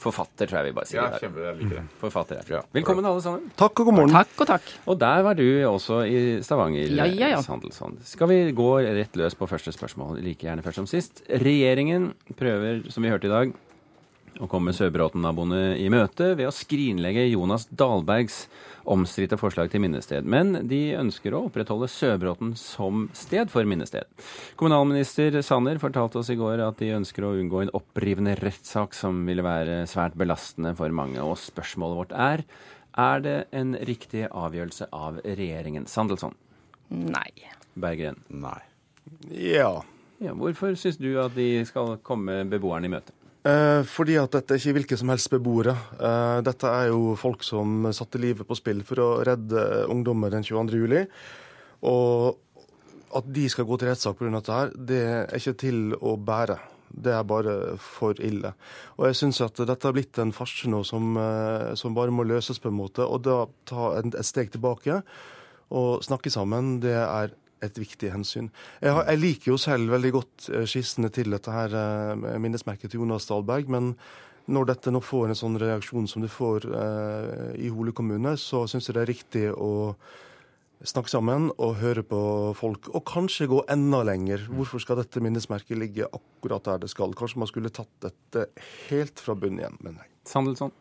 Forfatter, 0.00 0.48
tror 0.48 0.58
jeg 0.62 0.70
vi 0.70 0.72
bare 0.78 0.88
sier. 0.88 1.02
Ja, 1.04 1.20
kjempe, 1.20 1.44
jeg 1.44 1.58
liker 1.60 1.76
det. 1.78 1.84
Forfatter. 2.00 2.40
Ja. 2.50 2.62
Velkommen 2.74 3.06
alle 3.08 3.20
sammen. 3.24 3.52
Takk 3.60 3.84
og 3.84 3.90
god 3.90 3.98
morgen. 3.98 4.16
Takk 4.16 4.40
og 4.42 4.48
takk. 4.50 4.72
Og 4.88 4.98
der 5.04 5.22
var 5.28 5.36
du 5.38 5.44
også 5.68 6.00
i 6.08 6.24
Stavanger, 6.44 6.88
ja, 6.88 7.06
ja, 7.12 7.30
ja. 7.36 7.42
Sandelsson. 7.44 8.00
Skal 8.08 8.32
vi 8.32 8.40
gå 8.56 8.70
rett 8.88 9.20
løs 9.20 9.36
på 9.36 9.48
første 9.52 9.72
spørsmål, 9.76 10.16
like 10.24 10.48
gjerne 10.48 10.64
først 10.64 10.80
som 10.80 10.88
sist. 10.88 11.22
Regjeringen 11.28 12.10
prøver, 12.40 12.82
som 12.88 13.04
vi 13.04 13.12
hørte 13.12 13.28
i 13.28 13.34
dag, 13.36 13.54
å 14.42 14.48
komme 14.50 14.74
Sørbråten-naboene 14.74 15.76
i 15.78 15.88
møte 15.92 16.32
ved 16.38 16.48
å 16.48 16.54
skrinlegge 16.54 17.26
Jonas 17.28 17.66
Dahlbergs 17.70 18.44
omstridte 18.90 19.38
forslag 19.40 19.70
til 19.72 19.80
minnested. 19.84 20.26
Men 20.28 20.66
de 20.68 20.96
ønsker 20.98 21.34
å 21.34 21.44
opprettholde 21.48 21.88
Sørbråten 21.90 22.52
som 22.58 23.06
sted 23.16 23.52
for 23.52 23.66
minnested. 23.68 24.04
Kommunalminister 24.60 25.38
Sanner 25.46 25.80
fortalte 25.82 26.20
oss 26.20 26.30
i 26.32 26.38
går 26.38 26.62
at 26.66 26.80
de 26.82 26.92
ønsker 26.98 27.24
å 27.24 27.34
unngå 27.38 27.64
en 27.64 27.72
opprivende 27.76 28.36
rettssak 28.42 28.96
som 28.96 29.24
ville 29.28 29.44
være 29.46 29.84
svært 29.90 30.18
belastende 30.20 30.74
for 30.78 30.92
mange. 30.94 31.22
Og 31.24 31.38
spørsmålet 31.40 32.00
vårt 32.02 32.16
er 32.18 32.44
er 32.94 33.24
det 33.24 33.38
en 33.50 33.74
riktig 33.88 34.28
avgjørelse 34.30 34.86
av 34.94 35.18
regjeringen? 35.24 35.88
Sandelsson? 35.90 36.36
Nei. 36.94 37.30
Berggren? 37.74 38.20
Nei. 38.28 38.60
Ja. 39.34 39.80
ja 40.22 40.34
hvorfor 40.38 40.76
syns 40.78 41.00
du 41.02 41.16
at 41.18 41.34
de 41.34 41.64
skal 41.66 41.96
komme 42.06 42.44
beboerne 42.46 42.86
i 42.86 42.92
møte? 42.94 43.16
Eh, 43.44 43.82
fordi 43.84 44.14
at 44.16 44.32
dette 44.32 44.54
er 44.54 44.60
ikke 44.60 44.78
hvilke 44.78 44.96
som 44.96 45.10
helst 45.12 45.28
beboere. 45.32 45.74
Eh, 45.98 46.38
dette 46.46 46.70
er 46.70 46.88
jo 46.88 47.12
folk 47.20 47.44
som 47.44 47.90
satte 47.92 48.20
livet 48.20 48.48
på 48.48 48.56
spill 48.56 48.80
for 48.88 49.02
å 49.04 49.08
redde 49.26 49.84
ungdommer 49.92 50.32
den 50.32 50.46
22. 50.46 50.80
juli. 50.80 51.02
Og 51.84 52.38
at 53.14 53.28
de 53.36 53.44
skal 53.52 53.66
gå 53.68 53.76
til 53.78 53.90
rettssak 53.90 54.16
pga. 54.18 54.30
dette, 54.32 54.52
her, 54.60 54.72
det 54.74 55.02
er 55.04 55.36
ikke 55.36 55.58
til 55.60 55.92
å 56.00 56.16
bære. 56.16 56.56
Det 56.94 57.12
er 57.12 57.26
bare 57.26 57.76
for 57.76 58.16
ille. 58.22 58.54
Og 58.96 59.10
jeg 59.10 59.18
syns 59.18 59.42
at 59.44 59.60
dette 59.60 59.86
har 59.86 59.92
blitt 59.92 60.18
en 60.22 60.32
farse 60.32 60.70
nå 60.70 60.80
som, 60.86 61.16
eh, 61.18 61.74
som, 61.74 61.94
bare 61.94 62.14
må 62.14 62.24
løses 62.24 62.58
på 62.58 62.72
en 62.72 62.80
måte. 62.80 63.04
Og 63.04 63.22
da 63.22 63.44
ta 63.66 63.98
et 63.98 64.24
steg 64.24 64.52
tilbake 64.52 65.02
og 65.70 66.02
snakke 66.02 66.30
sammen, 66.30 66.80
det 66.80 66.96
er 66.96 67.34
et 67.64 67.80
viktig 67.80 68.12
hensyn. 68.12 68.50
Jeg, 68.80 68.92
har, 68.92 69.08
jeg, 69.10 69.22
liker 69.22 69.52
jo 69.52 69.58
selv 69.60 69.94
veldig 69.94 70.12
godt 70.14 70.50
eh, 70.52 70.68
skissene 70.68 71.10
til 71.14 71.34
dette 71.34 71.54
her 71.54 71.74
eh, 71.78 72.38
minnesmerket 72.42 72.92
til 72.92 73.04
Jonas 73.04 73.28
Dahlberg. 73.30 73.72
men 73.72 73.94
når 74.44 74.66
dette 74.68 74.92
nå 74.92 75.00
får 75.00 75.30
en 75.30 75.38
sånn 75.38 75.56
reaksjon 75.60 76.06
som 76.10 76.24
det 76.24 76.28
får 76.32 76.66
eh, 76.68 77.54
i 77.64 77.70
Hole 77.72 77.94
kommune, 77.96 78.34
så 78.36 78.66
syns 78.68 78.90
jeg 78.90 78.96
det 78.96 79.04
er 79.04 79.12
riktig 79.12 79.44
å 79.56 79.94
snakke 80.84 81.08
sammen 81.08 81.48
og 81.54 81.78
høre 81.80 82.04
på 82.04 82.20
folk. 82.58 82.90
Og 82.92 83.06
kanskje 83.08 83.48
gå 83.48 83.62
enda 83.72 84.02
lenger. 84.04 84.44
Hvorfor 84.52 84.82
skal 84.84 85.00
dette 85.00 85.22
minnesmerket 85.24 85.80
ligge 85.80 86.10
akkurat 86.10 86.66
der 86.68 86.84
det 86.84 86.92
skal? 86.92 87.16
Kanskje 87.16 87.40
man 87.40 87.48
skulle 87.48 87.72
tatt 87.72 87.92
dette 88.04 88.50
helt 88.90 89.22
fra 89.22 89.36
bunnen 89.38 89.62
igjen, 89.62 89.80
men 89.80 89.96
nei. 90.02 90.10
Sandelsson? 90.28 90.74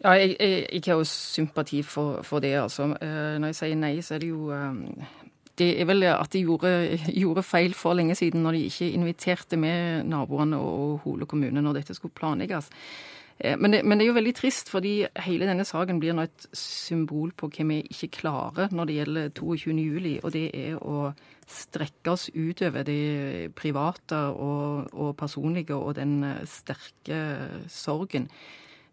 Ja, 0.00 0.14
jeg, 0.16 0.36
jeg, 0.40 0.64
jeg, 0.72 0.82
har 0.86 1.00
jo 1.00 1.06
sympati 1.08 1.82
for, 1.84 2.22
for 2.24 2.40
det, 2.44 2.54
altså. 2.60 2.88
Når 2.94 3.50
jeg 3.50 3.60
sier 3.60 3.78
nei, 3.80 3.94
så 4.04 4.16
er 4.16 4.24
det 4.24 4.32
jo 4.32 4.48
det 5.58 5.72
er 5.80 5.88
vel 5.88 6.04
at 6.10 6.32
de 6.32 6.44
gjorde, 6.44 6.70
gjorde, 7.16 7.44
feil 7.46 7.74
for 7.76 7.96
lenge 7.96 8.16
siden 8.18 8.44
når 8.44 8.56
de 8.56 8.64
ikke 8.68 8.90
inviterte 8.92 9.58
med 9.60 10.08
naboene 10.10 10.58
og 10.60 10.98
Hole 11.04 11.28
kommune 11.28 11.62
når 11.64 11.80
dette 11.80 11.96
skulle 11.96 12.16
planlegges. 12.16 12.68
Eh, 13.38 13.56
men 13.58 13.72
det, 13.72 13.82
men 13.84 13.98
det, 13.98 14.06
er 14.06 14.10
jo 14.10 14.18
veldig 14.18 14.34
trist, 14.36 14.70
fordi 14.72 14.94
hele 15.26 15.48
denne 15.48 15.64
saken 15.68 16.00
blir 16.00 16.16
nå 16.16 16.26
et 16.26 16.48
symbol 16.56 17.32
på 17.36 17.48
hva 17.52 17.68
vi 17.70 17.80
ikke 17.92 18.12
klarer 18.20 18.72
når 18.72 18.88
det 18.88 18.98
gjelder 19.00 19.32
22.07, 19.38 20.12
og 20.22 20.30
det 20.36 20.46
er 20.52 20.76
å 20.80 21.08
strekke 21.46 22.12
oss 22.12 22.28
utover 22.34 22.84
det 22.86 23.54
private 23.56 24.20
og, 24.34 24.92
og 24.92 25.16
personlige 25.16 25.76
og 25.76 25.94
den 25.98 26.20
sterke 26.50 27.20
sorgen. 27.70 28.28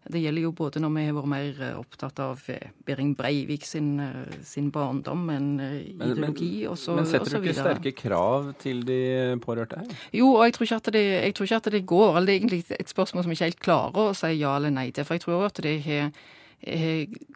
Det 0.04 0.20
gjelder 0.20 0.44
jo 0.44 0.50
både 0.52 0.82
når 0.84 0.90
vi 0.92 1.04
har 1.06 1.14
vært 1.16 1.30
mer 1.32 1.60
eh, 1.64 1.76
opptatt 1.80 2.18
av 2.20 2.42
eh, 2.52 2.68
Behring 2.84 3.14
Breivik 3.16 3.64
sin, 3.64 3.94
eh, 4.04 4.36
sin 4.44 4.68
barndom 4.74 5.22
enn 5.32 5.48
ideologi 5.62 6.66
og 6.68 6.76
så 6.80 6.98
Men 6.98 7.08
setter 7.08 7.38
du 7.38 7.38
ikke 7.40 7.56
sterke 7.56 7.94
krav 7.96 8.50
til 8.60 8.84
de 8.84 9.00
pårørte 9.44 9.80
her? 9.80 9.96
Jo, 10.12 10.34
og 10.34 10.44
jeg 10.44 10.58
tror 10.58 10.92
det, 10.92 11.04
tror 11.38 11.48
ikke 11.48 11.60
at 11.62 11.72
det 11.72 11.86
går. 11.88 12.20
Det 12.20 12.34
er 12.34 12.38
egentlig 12.38 12.64
et 12.76 12.92
spørsmål 12.92 13.24
som 13.24 13.32
jeg 13.32 13.40
ikke 13.40 13.50
helt 13.50 13.64
klarer 13.64 14.10
å 14.10 14.16
si 14.18 14.34
ja 14.36 14.56
eller 14.58 14.74
nei 14.76 14.90
til. 14.92 15.08
For 15.08 15.16
jeg 15.16 15.24
tror 15.24 15.46
at 15.48 15.62
det 15.64 15.78
har 15.88 16.12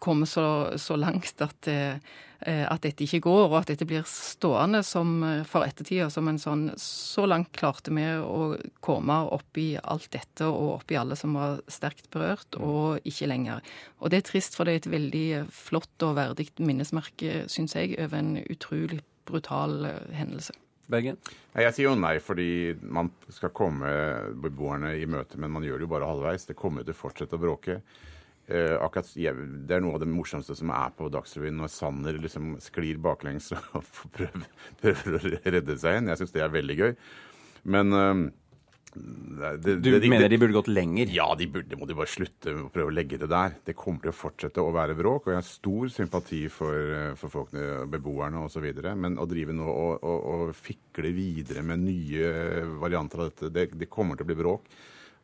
kommet 0.00 0.30
så, 0.32 0.46
så 0.80 0.96
langt 0.96 1.42
at 1.44 1.68
Eh, 2.40 2.62
at 2.70 2.84
dette 2.86 3.02
ikke 3.02 3.24
går, 3.24 3.48
og 3.48 3.56
at 3.58 3.70
dette 3.72 3.86
blir 3.88 4.04
stående 4.06 4.84
som, 4.86 5.24
eh, 5.26 5.42
for 5.42 5.66
ettertida 5.66 6.06
som 6.08 6.28
en 6.28 6.38
sånn 6.38 6.70
Så 6.78 7.26
langt 7.26 7.50
klarte 7.50 7.90
vi 7.90 8.04
å 8.04 8.56
komme 8.80 9.16
opp 9.34 9.58
i 9.58 9.76
alt 9.82 10.08
dette 10.12 10.46
og 10.46 10.76
opp 10.76 10.92
i 10.92 10.96
alle 10.96 11.16
som 11.16 11.34
var 11.34 11.60
sterkt 11.66 12.08
berørt, 12.10 12.46
mm. 12.54 12.62
og 12.62 13.00
ikke 13.02 13.26
lenger. 13.26 13.60
Og 13.98 14.10
det 14.10 14.18
er 14.18 14.30
trist, 14.30 14.54
for 14.54 14.64
det 14.64 14.72
er 14.72 14.76
et 14.76 14.92
veldig 14.92 15.50
flott 15.50 16.06
og 16.06 16.14
verdig 16.14 16.52
minnesmerke, 16.60 17.48
syns 17.48 17.74
jeg, 17.74 17.98
over 17.98 18.16
en 18.16 18.36
utrolig 18.46 19.02
brutal 19.26 19.84
eh, 19.84 20.14
hendelse. 20.14 20.54
Bergen? 20.86 21.18
Jeg 21.58 21.74
sier 21.74 21.90
jo 21.90 21.98
nei 21.98 22.20
fordi 22.22 22.78
man 22.80 23.10
skal 23.28 23.50
komme 23.50 23.90
beboerne 24.40 24.94
i 24.94 25.06
møte, 25.10 25.36
men 25.36 25.50
man 25.50 25.66
gjør 25.66 25.82
det 25.82 25.88
jo 25.88 25.90
bare 25.90 26.06
halvveis. 26.06 26.46
Det 26.46 26.56
kommer 26.56 26.86
til 26.86 26.94
å 26.94 27.02
fortsette 27.02 27.34
å 27.34 27.42
bråke. 27.42 27.82
Uh, 28.48 28.78
akkurat, 28.80 29.10
det 29.12 29.74
er 29.76 29.82
noe 29.84 29.98
av 29.98 30.00
det 30.00 30.08
morsomste 30.08 30.56
som 30.56 30.72
er 30.72 30.92
på 30.96 31.10
Dagsrevyen, 31.12 31.58
når 31.60 31.72
Sanner 31.72 32.16
liksom 32.16 32.54
sklir 32.64 33.00
baklengs 33.04 33.50
og 33.76 33.84
prøver, 34.14 34.46
prøver 34.80 35.18
å 35.18 35.22
redde 35.56 35.76
seg 35.76 35.98
igjen. 35.98 36.12
Jeg 36.12 36.22
syns 36.22 36.36
det 36.36 36.44
er 36.46 36.54
veldig 36.54 36.78
gøy. 36.78 36.94
Men 37.68 37.92
uh, 37.92 38.22
det, 38.94 39.74
Du 39.82 39.90
det, 39.92 40.08
mener 40.08 40.28
de 40.30 40.38
burde 40.40 40.56
gått 40.56 40.70
lenger? 40.70 41.10
Ja, 41.12 41.26
de 41.38 41.46
burde, 41.50 41.76
må 41.78 41.86
de 41.88 41.96
bare 41.98 42.10
slutte 42.10 42.54
å 42.54 42.68
prøve 42.72 42.90
å 42.90 42.94
legge 42.94 43.18
det 43.20 43.28
der. 43.30 43.58
Det 43.66 43.76
kommer 43.76 44.02
til 44.02 44.12
å 44.12 44.16
fortsette 44.16 44.64
å 44.64 44.72
være 44.74 44.96
bråk, 44.98 45.26
og 45.26 45.34
jeg 45.34 45.40
har 45.40 45.46
stor 45.46 45.92
sympati 45.92 46.40
for, 46.52 46.92
eh, 46.96 47.12
for 47.20 47.32
folkene, 47.32 47.84
beboerne 47.92 48.46
osv. 48.46 48.64
Men 48.96 49.18
å 49.20 49.28
drive 49.28 49.56
nå 49.56 49.68
og, 49.68 49.92
og, 50.00 50.30
og, 50.32 50.54
fikle 50.56 51.12
videre 51.16 51.62
med 51.66 51.84
nye 51.84 52.64
varianter 52.80 53.22
av 53.22 53.30
dette, 53.30 53.52
det, 53.54 53.68
det 53.78 53.92
kommer 53.92 54.16
til 54.16 54.26
å 54.26 54.32
bli 54.32 54.40
bråk. 54.40 54.72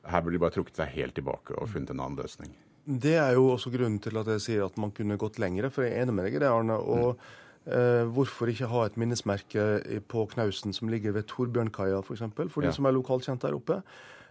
Her 0.04 0.20
burde 0.20 0.36
de 0.36 0.44
bare 0.44 0.58
trukket 0.58 0.82
seg 0.82 0.94
helt 0.98 1.16
tilbake 1.16 1.56
og 1.56 1.70
funnet 1.72 1.94
en 1.94 2.04
annen 2.04 2.20
løsning. 2.20 2.52
Det 2.84 3.14
er 3.16 3.32
jo 3.38 3.48
også 3.54 3.72
grunnen 3.72 4.00
til 4.04 4.18
at 4.20 4.28
jeg 4.34 4.44
sier 4.44 4.66
at 4.66 4.76
man 4.80 4.92
kunne 4.92 5.16
gått 5.20 5.40
lengre, 5.40 5.70
for 5.72 5.86
jeg 5.86 5.94
er 5.94 6.04
enig 6.04 6.16
med 6.16 6.28
deg 6.28 6.36
i 6.36 6.42
det, 6.42 6.50
Arne. 6.52 6.76
og 6.76 7.14
mm. 7.16 7.30
eh, 7.72 8.02
Hvorfor 8.16 8.50
ikke 8.52 8.68
ha 8.68 8.84
et 8.84 8.98
minnesmerke 9.00 9.68
på 10.10 10.26
Knausen 10.34 10.76
som 10.76 10.92
ligger 10.92 11.16
ved 11.16 11.28
Torbjørnkaia, 11.32 12.02
f.eks., 12.02 12.08
for, 12.08 12.18
eksempel, 12.18 12.52
for 12.52 12.64
ja. 12.64 12.68
de 12.68 12.76
som 12.76 12.90
er 12.90 12.96
lokalt 12.96 13.24
kjent 13.24 13.46
der 13.46 13.56
oppe? 13.56 13.80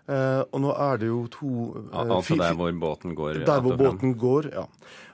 Eh, 0.04 0.42
og 0.52 0.60
nå 0.60 0.72
er 0.84 0.98
det 1.00 1.08
jo 1.08 1.22
to 1.32 1.50
eh, 1.80 2.10
Altså 2.12 2.36
der 2.36 2.58
hvor 2.60 2.72
båten 2.76 3.13
går? 3.16 3.38
Der 3.48 3.62
hvor 3.63 3.78
båten 3.80 4.18
går, 4.20 4.50
ja. 4.52 4.66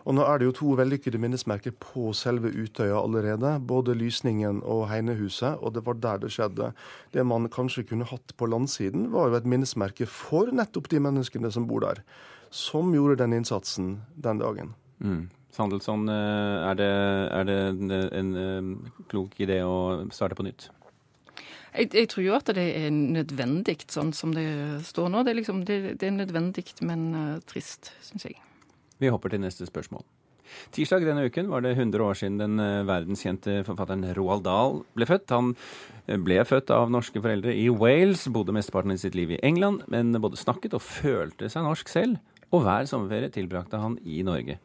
Og 0.10 0.16
nå 0.18 0.24
er 0.26 0.40
det 0.42 0.48
jo 0.48 0.56
to 0.58 0.72
vellykkede 0.80 1.20
minnesmerker 1.22 1.76
på 1.78 2.10
selve 2.18 2.50
Utøya 2.50 2.98
allerede. 2.98 3.52
Både 3.62 3.94
Lysningen 3.94 4.64
og 4.66 4.88
Heinehuset, 4.90 5.62
og 5.62 5.76
det 5.76 5.86
var 5.86 6.00
der 6.02 6.24
det 6.26 6.32
skjedde. 6.34 6.72
Det 7.14 7.26
man 7.26 7.46
kanskje 7.54 7.86
kunne 7.86 8.08
hatt 8.10 8.34
på 8.36 8.50
landsiden, 8.50 9.12
var 9.14 9.30
jo 9.30 9.38
et 9.38 9.46
minnesmerke 9.46 10.10
for 10.10 10.50
nettopp 10.52 10.90
de 10.90 11.04
menneskene 11.06 11.54
som 11.54 11.70
bor 11.70 11.86
der 11.86 12.02
som 12.50 12.94
gjorde 12.96 13.20
den 13.24 13.38
innsatsen 13.40 14.00
den 14.16 14.42
dagen. 14.42 14.74
Mm. 15.00 15.30
Sandelsson, 15.54 16.08
er 16.10 16.76
det, 16.78 16.90
er 17.36 17.48
det 17.48 17.58
en, 17.70 17.92
en, 17.92 18.36
en 18.38 18.76
klok 19.10 19.40
idé 19.42 19.62
å 19.66 20.06
starte 20.14 20.38
på 20.38 20.46
nytt? 20.46 20.70
Jeg, 21.70 21.90
jeg, 21.94 22.10
tror 22.10 22.26
jo 22.26 22.36
at 22.38 22.50
det 22.58 22.66
er 22.80 22.90
nødvendig, 22.94 23.78
sånn 23.94 24.14
som 24.16 24.34
det 24.34 24.46
står 24.88 25.12
nå. 25.14 25.24
Det 25.26 25.34
er, 25.34 25.40
liksom, 25.42 25.66
det, 25.68 25.80
det 26.02 26.08
er 26.10 26.16
nødvendig, 26.16 26.66
men 26.86 27.10
uh, 27.14 27.36
trist, 27.50 27.92
syns 28.06 28.26
jeg. 28.26 28.40
Vi 29.00 29.12
hopper 29.12 29.34
til 29.34 29.44
neste 29.44 29.68
spørsmål. 29.70 30.06
Tirsdag 30.74 31.06
denne 31.06 31.28
uken 31.30 31.52
var 31.52 31.62
det 31.62 31.76
100 31.76 32.02
år 32.02 32.18
siden 32.18 32.40
den 32.42 32.62
verdenskjente 32.90 33.60
forfatteren 33.68 34.08
Roald 34.18 34.48
Dahl 34.48 34.80
ble 34.98 35.06
født. 35.06 35.30
Han 35.30 35.52
ble 36.26 36.40
født 36.48 36.74
av 36.74 36.90
norske 36.90 37.22
foreldre 37.22 37.54
i 37.54 37.68
Wales, 37.70 38.26
bodde 38.34 38.56
mesteparten 38.58 38.96
av 38.96 38.98
sitt 38.98 39.18
liv 39.18 39.36
i 39.36 39.42
England, 39.46 39.86
men 39.94 40.10
både 40.18 40.42
snakket 40.42 40.74
og 40.74 40.82
følte 40.82 41.52
seg 41.54 41.68
norsk 41.68 41.94
selv, 41.94 42.18
og 42.50 42.66
hver 42.66 42.90
sommerferie 42.90 43.32
tilbrakte 43.34 43.80
han 43.82 43.98
i 44.04 44.22
Norge. 44.26 44.58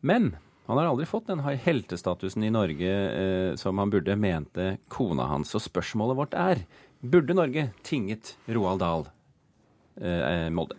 Men 0.00 0.34
han 0.70 0.78
har 0.78 0.90
aldri 0.90 1.06
fått 1.08 1.26
den 1.26 1.42
heltestatusen 1.42 2.44
i 2.46 2.52
Norge 2.54 2.92
eh, 2.92 3.54
som 3.58 3.80
han 3.82 3.90
burde, 3.90 4.14
mente 4.14 4.76
kona 4.92 5.26
hans. 5.32 5.54
Og 5.58 5.64
spørsmålet 5.64 6.18
vårt 6.20 6.36
er 6.38 6.62
burde 7.00 7.34
Norge 7.34 7.70
tinget 7.82 8.36
Roald 8.46 8.84
Dahl 8.84 9.08
eh, 9.98 10.46
Molde? 10.54 10.78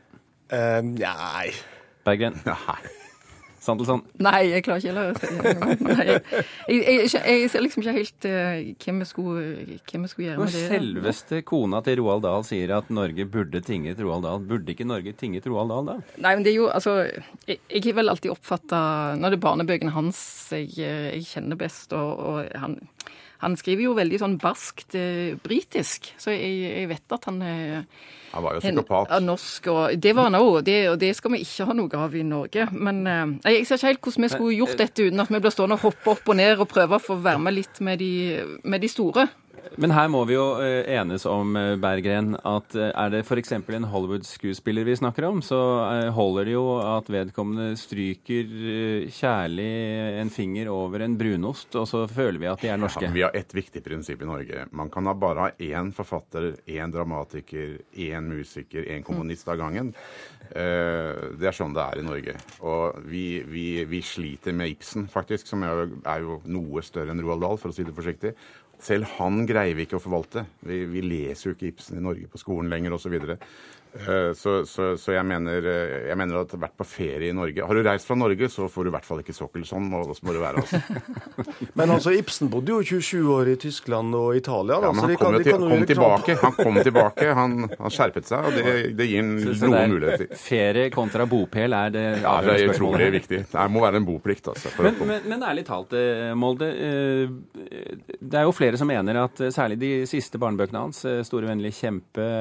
Um, 0.52 0.96
nei. 0.96 1.52
Berggren? 2.08 2.40
Nei. 2.48 3.01
Sandelsson? 3.62 4.02
Nei, 4.24 4.40
jeg 4.50 4.64
klarer 4.66 4.82
ikke 4.82 4.92
heller 4.92 5.12
det. 5.14 6.22
Jeg, 6.72 6.80
jeg, 6.82 7.10
jeg, 7.14 7.50
ser 7.52 7.64
liksom 7.64 7.84
ikke 7.84 7.94
helt 7.94 8.26
uh, 8.26 8.62
hvem, 8.82 9.02
vi 9.04 9.08
skulle, 9.10 9.44
hvem 9.90 10.06
vi 10.06 10.12
skulle 10.12 10.28
gjøre 10.30 10.40
med 10.42 10.56
det. 10.56 10.64
selveste 10.72 11.42
kona 11.46 11.82
til 11.86 12.02
Roald 12.02 12.24
Dahl 12.26 12.46
sier 12.48 12.74
at 12.80 12.90
Norge 12.94 13.26
burde 13.30 13.62
tinget 13.66 14.02
Roald 14.02 14.26
Dahl, 14.26 14.42
burde 14.50 14.74
ikke 14.74 14.88
Norge 14.90 15.14
tinget 15.18 15.46
Roald 15.50 15.74
Dahl 15.74 15.92
da? 15.92 15.98
Nei, 16.26 16.34
men 16.34 16.46
det 16.46 16.56
er 16.56 16.58
jo, 16.58 16.70
altså 16.74 16.98
Jeg, 17.48 17.60
jeg 17.70 17.84
har 17.86 17.98
vel 18.00 18.14
alltid 18.14 18.34
oppfatta 18.34 18.82
Når 19.20 19.34
det 19.34 19.38
er 19.40 19.46
barnebøkene 19.46 19.94
hans 19.96 20.22
jeg, 20.56 20.72
jeg 20.78 21.26
kjenner 21.30 21.60
best, 21.60 21.94
og, 21.98 22.22
og 22.22 22.50
han, 22.62 22.80
han 23.42 23.58
skriver 23.58 23.88
jo 23.88 23.98
veldig 23.98 24.20
sånn 24.22 24.38
barskt 24.42 24.96
eh, 24.98 25.34
britisk, 25.42 26.12
så 26.22 26.34
jeg, 26.34 26.52
jeg, 26.62 26.90
vet 26.92 27.16
at 27.16 27.26
han 27.30 27.40
er 27.42 27.64
Han 28.32 28.46
var 28.46 28.58
jo 28.58 28.62
psykopat. 28.62 29.10
Hen, 29.16 29.26
norsk, 29.28 29.70
og 29.74 29.96
det 30.02 30.14
var 30.18 30.30
han 30.30 30.38
òg, 30.38 30.50
og, 30.62 30.70
og, 30.92 30.98
det 31.02 31.12
skal 31.18 31.34
vi 31.34 31.42
ikke 31.42 31.68
ha 31.68 31.76
noe 31.78 32.02
av 32.06 32.16
i 32.16 32.24
Norge. 32.28 32.68
Men 32.72 33.02
eh, 33.10 33.56
jeg 33.58 33.68
ser 33.68 33.82
ikke 33.82 33.92
helt 33.92 34.04
hvordan 34.06 34.28
vi 34.28 34.32
skulle 34.36 34.60
gjort 34.60 34.78
dette 34.84 35.10
uten 35.10 35.26
at 35.26 35.34
vi 35.34 35.42
blir 35.42 35.56
stående 35.56 35.80
og 35.80 35.88
hoppe 35.90 36.14
opp 36.14 36.32
og 36.32 36.38
ned 36.38 36.62
og 36.62 36.70
prøve 36.70 37.00
å 37.00 37.04
få 37.04 37.18
være 37.22 37.42
med 37.48 37.58
litt 37.58 37.82
med 37.82 38.02
de, 38.04 38.12
med 38.64 38.86
de 38.86 38.92
store. 38.92 39.28
Men 39.80 39.94
her 39.96 40.10
må 40.12 40.24
vi 40.28 40.36
jo 40.36 40.46
eh, 40.60 40.84
enes 40.98 41.24
om, 41.30 41.54
eh, 41.56 41.76
Berggren, 41.80 42.34
at 42.48 42.76
eh, 42.76 42.92
er 42.92 43.12
det 43.14 43.22
f.eks. 43.24 43.54
en 43.56 43.88
Hollywood-skuespiller 43.88 44.88
vi 44.88 44.98
snakker 45.00 45.28
om, 45.30 45.42
så 45.46 45.60
holder 46.16 46.50
det 46.50 46.56
jo 46.56 46.66
at 46.82 47.10
vedkommende 47.12 47.78
stryker 47.80 48.52
kjærlig 49.12 49.70
en 50.22 50.32
finger 50.34 50.72
over 50.74 51.06
en 51.06 51.16
brunost, 51.20 51.76
og 51.80 51.88
så 51.90 52.04
føler 52.12 52.42
vi 52.42 52.50
at 52.52 52.64
de 52.64 52.72
er 52.74 52.82
norske. 52.82 53.06
Ja, 53.08 53.14
vi 53.16 53.24
har 53.26 53.38
ett 53.38 53.56
viktig 53.56 53.84
prinsipp 53.86 54.22
i 54.22 54.30
Norge. 54.30 54.66
Man 54.76 54.92
kan 54.94 55.08
da 55.08 55.16
bare 55.18 55.48
ha 55.48 55.52
én 55.58 55.94
forfatter, 55.96 56.52
én 56.68 56.94
dramatiker, 56.94 57.80
én 57.96 58.30
musiker, 58.32 58.86
én 58.92 59.06
kommunist 59.08 59.50
av 59.52 59.60
gangen. 59.62 59.94
Det 60.52 61.48
er 61.48 61.56
sånn 61.56 61.76
det 61.76 61.84
er 61.84 62.02
i 62.02 62.04
Norge. 62.04 62.36
Og 62.68 62.98
vi, 63.08 63.26
vi, 63.48 63.66
vi 63.88 64.02
sliter 64.04 64.56
med 64.58 64.74
Ibsen, 64.74 65.08
faktisk, 65.12 65.48
som 65.48 65.64
er 65.64 66.26
jo 66.26 66.42
noe 66.52 66.84
større 66.84 67.16
enn 67.16 67.24
Roald 67.24 67.46
Dahl, 67.46 67.60
for 67.62 67.72
å 67.72 67.76
si 67.76 67.88
det 67.88 67.96
forsiktig. 67.96 68.36
Selv 68.82 69.06
han 69.20 69.44
greier 69.46 69.78
vi 69.78 69.86
ikke 69.86 70.00
å 70.00 70.02
forvalte. 70.02 70.46
Vi, 70.66 70.80
vi 70.90 71.04
leser 71.06 71.52
jo 71.52 71.56
ikke 71.56 71.70
Ibsen 71.70 72.00
i 72.00 72.04
Norge 72.04 72.30
på 72.32 72.42
skolen 72.42 72.72
lenger 72.72 72.98
osv. 72.98 73.14
Så, 73.14 73.38
Eh, 73.38 73.46
så, 74.36 74.66
så, 74.66 74.98
så 74.98 75.12
jeg, 75.12 75.24
mener, 75.28 75.66
eh, 75.68 75.94
jeg, 76.08 76.16
mener, 76.16 76.46
at 76.46 76.54
vært 76.56 76.78
på 76.80 76.86
ferie 76.88 77.28
i 77.28 77.36
Norge 77.36 77.66
Har 77.68 77.76
du 77.76 77.82
reist 77.84 78.08
fra 78.08 78.16
Norge, 78.16 78.48
så 78.50 78.70
får 78.72 78.88
du 78.88 78.90
i 78.90 78.94
hvert 78.96 79.08
fall 79.08 79.20
ikke 79.20 79.36
sokkel 79.36 79.66
sånn. 79.68 79.90
Og 79.98 80.14
så 80.16 80.28
må 80.28 80.36
det 80.36 80.44
være, 80.44 80.64
altså. 80.64 80.80
Men 81.80 81.92
altså, 81.98 82.14
Ibsen 82.16 82.48
bodde 82.54 82.72
jo 82.72 82.80
27 82.88 83.32
år 83.36 83.52
i 83.52 83.56
Tyskland 83.60 84.16
og 84.16 84.38
Italia. 84.40 84.78
Da, 84.80 84.88
ja, 84.88 84.94
men 84.96 85.04
han 85.04 85.18
kom, 85.20 85.36
kan, 85.36 85.44
til, 85.44 85.66
kom 85.66 85.84
tilbake. 85.90 86.38
Han 86.40 86.56
kom 86.56 86.80
tilbake, 86.88 87.28
han, 87.42 87.58
han 87.68 87.94
skjerpet 87.94 88.30
seg, 88.30 88.48
og 88.48 88.56
det, 88.56 88.76
det 88.96 89.10
gir 89.10 89.28
noen 89.28 89.96
muligheter. 89.96 90.32
Ferie 90.40 90.88
kontra 90.94 91.28
bopel 91.30 91.76
er 91.76 91.94
det 91.94 92.06
Ja, 92.22 92.38
det 92.46 92.56
er 92.56 92.72
utrolig 92.72 93.12
viktig. 93.18 93.44
Det 93.52 93.68
må 93.72 93.84
være 93.84 94.00
en 94.00 94.08
boplikt. 94.08 94.48
Altså, 94.54 94.72
men, 94.80 95.00
men, 95.04 95.28
men, 95.34 95.46
ærlig 95.52 95.66
talt, 95.68 95.96
Molde. 96.40 96.72
Det 96.72 98.40
er 98.40 98.48
jo 98.48 98.56
flere 98.56 98.80
som 98.80 98.88
mener 98.88 99.24
at 99.26 99.44
særlig 99.52 99.80
de 99.82 99.92
siste 100.10 100.40
barnebøkene 100.42 100.86
hans, 100.88 101.04
'Store 101.28 101.52
vennlige 101.52 101.76
kjempe' 101.82 102.32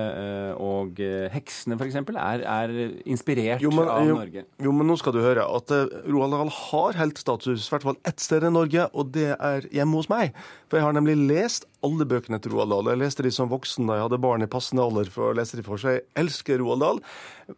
og 0.60 1.00
'Heksene' 1.40 1.78
f.eks., 1.80 1.96
er, 2.12 2.44
er 2.44 2.74
inspirert 3.08 3.64
jo, 3.64 3.72
men, 3.72 3.88
av 3.88 4.06
jo, 4.08 4.18
Norge. 4.18 4.44
Jo, 4.60 4.74
men 4.76 4.90
nå 4.90 4.96
skal 5.00 5.16
du 5.16 5.22
høre 5.24 5.46
at 5.48 5.72
uh, 5.72 5.98
Roald 6.10 6.36
Dahl 6.36 6.52
har 6.52 7.00
heltstatus, 7.00 7.64
i 7.64 7.72
hvert 7.72 7.86
fall 7.88 8.00
ett 8.08 8.20
sted 8.20 8.44
i 8.44 8.52
Norge, 8.52 8.86
og 8.92 9.14
det 9.16 9.32
er 9.38 9.68
hjemme 9.72 10.00
hos 10.00 10.10
meg. 10.12 10.36
For 10.68 10.80
jeg 10.80 10.86
har 10.86 10.96
nemlig 10.96 11.16
lest 11.30 11.69
alle 11.86 12.06
bøkene 12.08 12.40
til 12.42 12.52
Roald 12.54 12.72
Dahl. 12.74 12.92
Jeg 12.92 13.00
leste 13.02 13.24
de 13.26 13.32
som 13.34 13.50
voksen 13.50 13.88
da 13.88 13.98
jeg 13.98 14.08
hadde 14.08 14.20
barn 14.22 14.44
i 14.44 14.48
passende 14.50 14.84
alder 14.84 15.08
for 15.12 15.30
å 15.30 15.36
lese 15.36 15.56
de 15.58 15.64
for 15.66 15.80
seg. 15.80 16.00
Jeg 16.00 16.06
elsker 16.24 16.60
Roald 16.60 16.82
Dahl, 16.84 17.00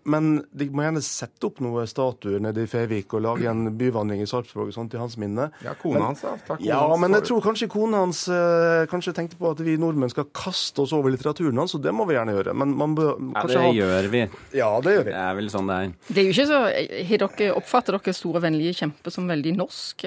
men 0.09 0.29
de 0.57 0.69
må 0.73 0.85
gjerne 0.87 1.03
sette 1.05 1.49
opp 1.49 1.59
noen 1.61 1.89
statuer 1.91 2.41
nede 2.41 2.63
i 2.65 2.69
Fevik 2.71 3.13
og 3.19 3.25
lage 3.27 3.51
en 3.51 3.67
byvandring 3.77 4.23
i 4.25 4.29
Sarpsborg 4.31 4.71
og 4.71 4.77
sånt 4.77 4.93
til 4.95 5.03
hans 5.03 5.19
minne. 5.21 5.51
Ja, 5.65 5.75
kona 5.77 6.07
hans, 6.09 6.23
da. 6.25 6.33
Takk, 6.47 6.63
ja, 6.65 6.81
men 7.03 7.17
jeg 7.19 7.27
tror 7.29 7.43
kanskje 7.45 7.69
kona 7.73 8.05
hans 8.07 8.23
eh, 8.33 8.85
kanskje 8.91 9.13
tenkte 9.19 9.37
på 9.41 9.51
at 9.53 9.61
vi 9.67 9.75
nordmenn 9.81 10.13
skal 10.13 10.29
kaste 10.33 10.85
oss 10.87 10.95
over 10.97 11.13
litteraturen 11.13 11.59
hans, 11.61 11.75
og 11.77 11.83
det 11.85 11.93
må 11.93 12.07
vi 12.09 12.17
gjerne 12.17 12.37
gjøre. 12.39 12.55
Men 12.63 12.73
man 12.79 12.97
bør 12.99 13.19
kanskje 13.37 13.59
ha 13.59 13.67
Ja, 13.67 13.73
det 13.73 13.83
gjør 13.83 14.09
vi. 14.15 14.23
Ja, 14.63 14.71
det 14.87 14.97
gjør 14.97 15.07
vi. 15.11 15.13
Det 15.13 15.21
er 15.27 15.37
vel 15.43 15.53
sånn 15.53 15.69
det 15.69 15.77
er. 15.83 15.93
Det 16.09 16.23
er 16.23 16.29
jo 16.29 16.37
ikke 16.37 16.49
så 16.49 16.63
Har 17.13 17.27
dere 17.27 17.53
oppfatter 17.59 17.99
dere 17.99 18.17
Store 18.17 18.43
vennlige 18.45 18.79
kjempe 18.81 19.13
som 19.13 19.29
veldig 19.29 19.55
norsk? 19.59 20.07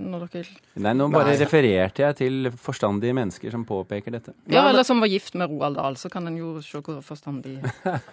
Når 0.00 0.26
dere 0.32 0.58
Nei, 0.80 0.92
nå 0.96 1.06
bare 1.12 1.32
Nei. 1.34 1.38
refererte 1.42 2.02
jeg 2.06 2.18
til 2.18 2.50
forstandige 2.58 3.14
mennesker 3.16 3.49
som 3.50 3.64
påpeker 3.66 4.14
dette. 4.14 4.34
Ja, 4.50 4.68
eller 4.68 4.86
som 4.86 5.00
var 5.02 5.10
gift 5.10 5.34
med 5.38 5.50
Roald 5.50 5.76
Dahl, 5.76 5.96
så 5.96 6.10
kan 6.12 6.26
en 6.28 6.38
jo 6.38 6.56
se 6.64 6.80
hvor 6.80 7.00
forstandig 7.04 7.58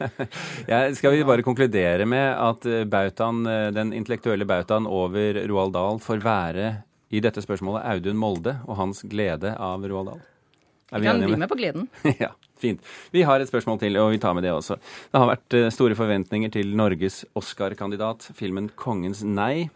ja, 0.72 0.80
Skal 0.96 1.16
vi 1.16 1.26
bare 1.28 1.46
konkludere 1.46 2.06
med 2.10 2.34
at 2.34 2.68
bautaen, 2.90 3.44
den 3.76 3.94
intellektuelle 3.98 4.48
bautaen 4.48 4.88
over 4.88 5.42
Roald 5.50 5.76
Dahl 5.78 6.02
får 6.04 6.24
være 6.26 6.74
i 7.10 7.22
dette 7.24 7.42
spørsmålet 7.44 7.86
Audun 7.94 8.20
Molde 8.20 8.58
og 8.68 8.80
hans 8.82 9.04
glede 9.08 9.54
av 9.56 9.86
Roald 9.88 10.12
Dahl? 10.14 10.26
Vi 10.98 11.04
kan 11.04 11.20
bli 11.20 11.36
med 11.36 11.50
på 11.52 11.58
gleden. 11.60 11.88
ja, 12.24 12.32
fint. 12.60 12.84
Vi 13.12 13.26
har 13.28 13.44
et 13.44 13.50
spørsmål 13.50 13.80
til, 13.82 13.98
og 14.00 14.14
vi 14.14 14.22
tar 14.24 14.36
med 14.38 14.46
det 14.48 14.54
også. 14.56 14.78
Det 15.12 15.20
har 15.20 15.34
vært 15.34 15.58
store 15.76 15.98
forventninger 16.00 16.54
til 16.54 16.72
Norges 16.80 17.26
Oscar-kandidat, 17.36 18.30
filmen 18.38 18.72
'Kongens 18.72 19.26
nei'. 19.28 19.68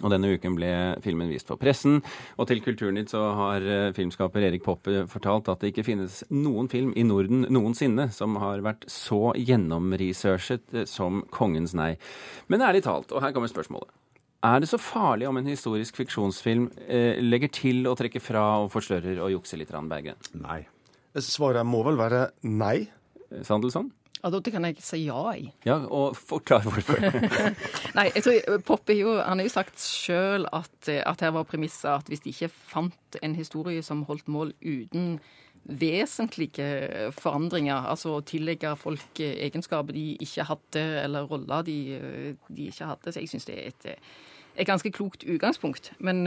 Og 0.00 0.08
denne 0.08 0.30
uken 0.32 0.56
ble 0.56 0.72
filmen 1.04 1.28
vist 1.28 1.50
for 1.50 1.60
pressen. 1.60 2.00
Og 2.40 2.48
til 2.48 2.62
Kulturnytt 2.64 3.12
så 3.12 3.20
har 3.36 3.66
filmskaper 3.96 4.48
Erik 4.48 4.64
Poppe 4.64 5.04
fortalt 5.10 5.50
at 5.52 5.60
det 5.60 5.74
ikke 5.74 5.84
finnes 5.90 6.22
noen 6.32 6.70
film 6.72 6.94
i 6.96 7.04
Norden 7.04 7.44
noensinne 7.52 8.08
som 8.14 8.38
har 8.40 8.64
vært 8.64 8.88
så 8.90 9.34
gjennomresearchet 9.36 10.88
som 10.88 11.22
'Kongens 11.28 11.76
nei'. 11.76 11.98
Men 12.48 12.64
ærlig 12.64 12.82
talt, 12.88 13.12
og 13.12 13.20
her 13.22 13.32
kommer 13.36 13.52
spørsmålet. 13.52 13.92
Er 14.42 14.58
det 14.58 14.72
så 14.72 14.78
farlig 14.80 15.28
om 15.28 15.36
en 15.38 15.46
historisk 15.46 16.00
fiksjonsfilm 16.00 16.66
eh, 16.88 17.20
legger 17.22 17.50
til 17.54 17.86
å 17.86 17.94
trekke 17.94 18.18
fra 18.18 18.42
og 18.64 18.72
forstørrer 18.74 19.20
og 19.22 19.30
jukser 19.36 19.60
litt, 19.60 19.70
Berge? 19.70 20.16
Nei. 20.34 20.64
Svaret 21.14 21.66
må 21.68 21.84
vel 21.86 22.00
være 22.00 22.24
nei? 22.42 22.88
Sandelsson? 23.46 23.92
Ja, 24.22 24.30
Da 24.30 24.40
kan 24.50 24.64
jeg 24.64 24.76
si 24.78 25.04
ja 25.06 25.32
i. 25.34 25.48
Ja, 25.66 25.80
og 25.90 26.16
forklar 26.16 26.62
hvorfor. 26.62 27.00
Nei, 27.98 28.08
jeg 28.14 28.22
tror 28.22 28.58
Poppe 28.66 28.94
jo, 28.94 29.16
han 29.18 29.40
har 29.40 29.48
jo 29.48 29.52
sagt 29.52 29.82
sjøl 29.82 30.46
at, 30.52 30.88
at 30.88 31.20
her 31.20 31.34
var 31.34 31.48
premisset 31.48 31.90
at 31.90 32.10
hvis 32.10 32.22
de 32.22 32.30
ikke 32.30 32.52
fant 32.52 33.18
en 33.22 33.34
historie 33.34 33.82
som 33.82 34.04
holdt 34.06 34.28
mål 34.30 34.54
uten 34.62 35.18
vesentlige 35.62 37.10
forandringer, 37.14 37.86
altså 37.90 38.16
å 38.16 38.22
tillegge 38.26 38.74
folk 38.78 39.20
egenskaper 39.22 39.94
de 39.94 40.16
ikke 40.22 40.46
hadde, 40.48 40.82
eller 41.04 41.26
roller 41.30 41.66
de, 41.66 41.76
de 42.48 42.70
ikke 42.70 42.88
hadde. 42.90 43.12
Så 43.12 43.22
jeg 43.22 43.30
syns 43.30 43.46
det 43.46 43.58
er 43.58 43.68
et, 43.70 43.86
et, 44.56 44.66
ganske 44.66 44.90
klokt 44.94 45.26
utgangspunkt. 45.26 45.92
Men 45.98 46.26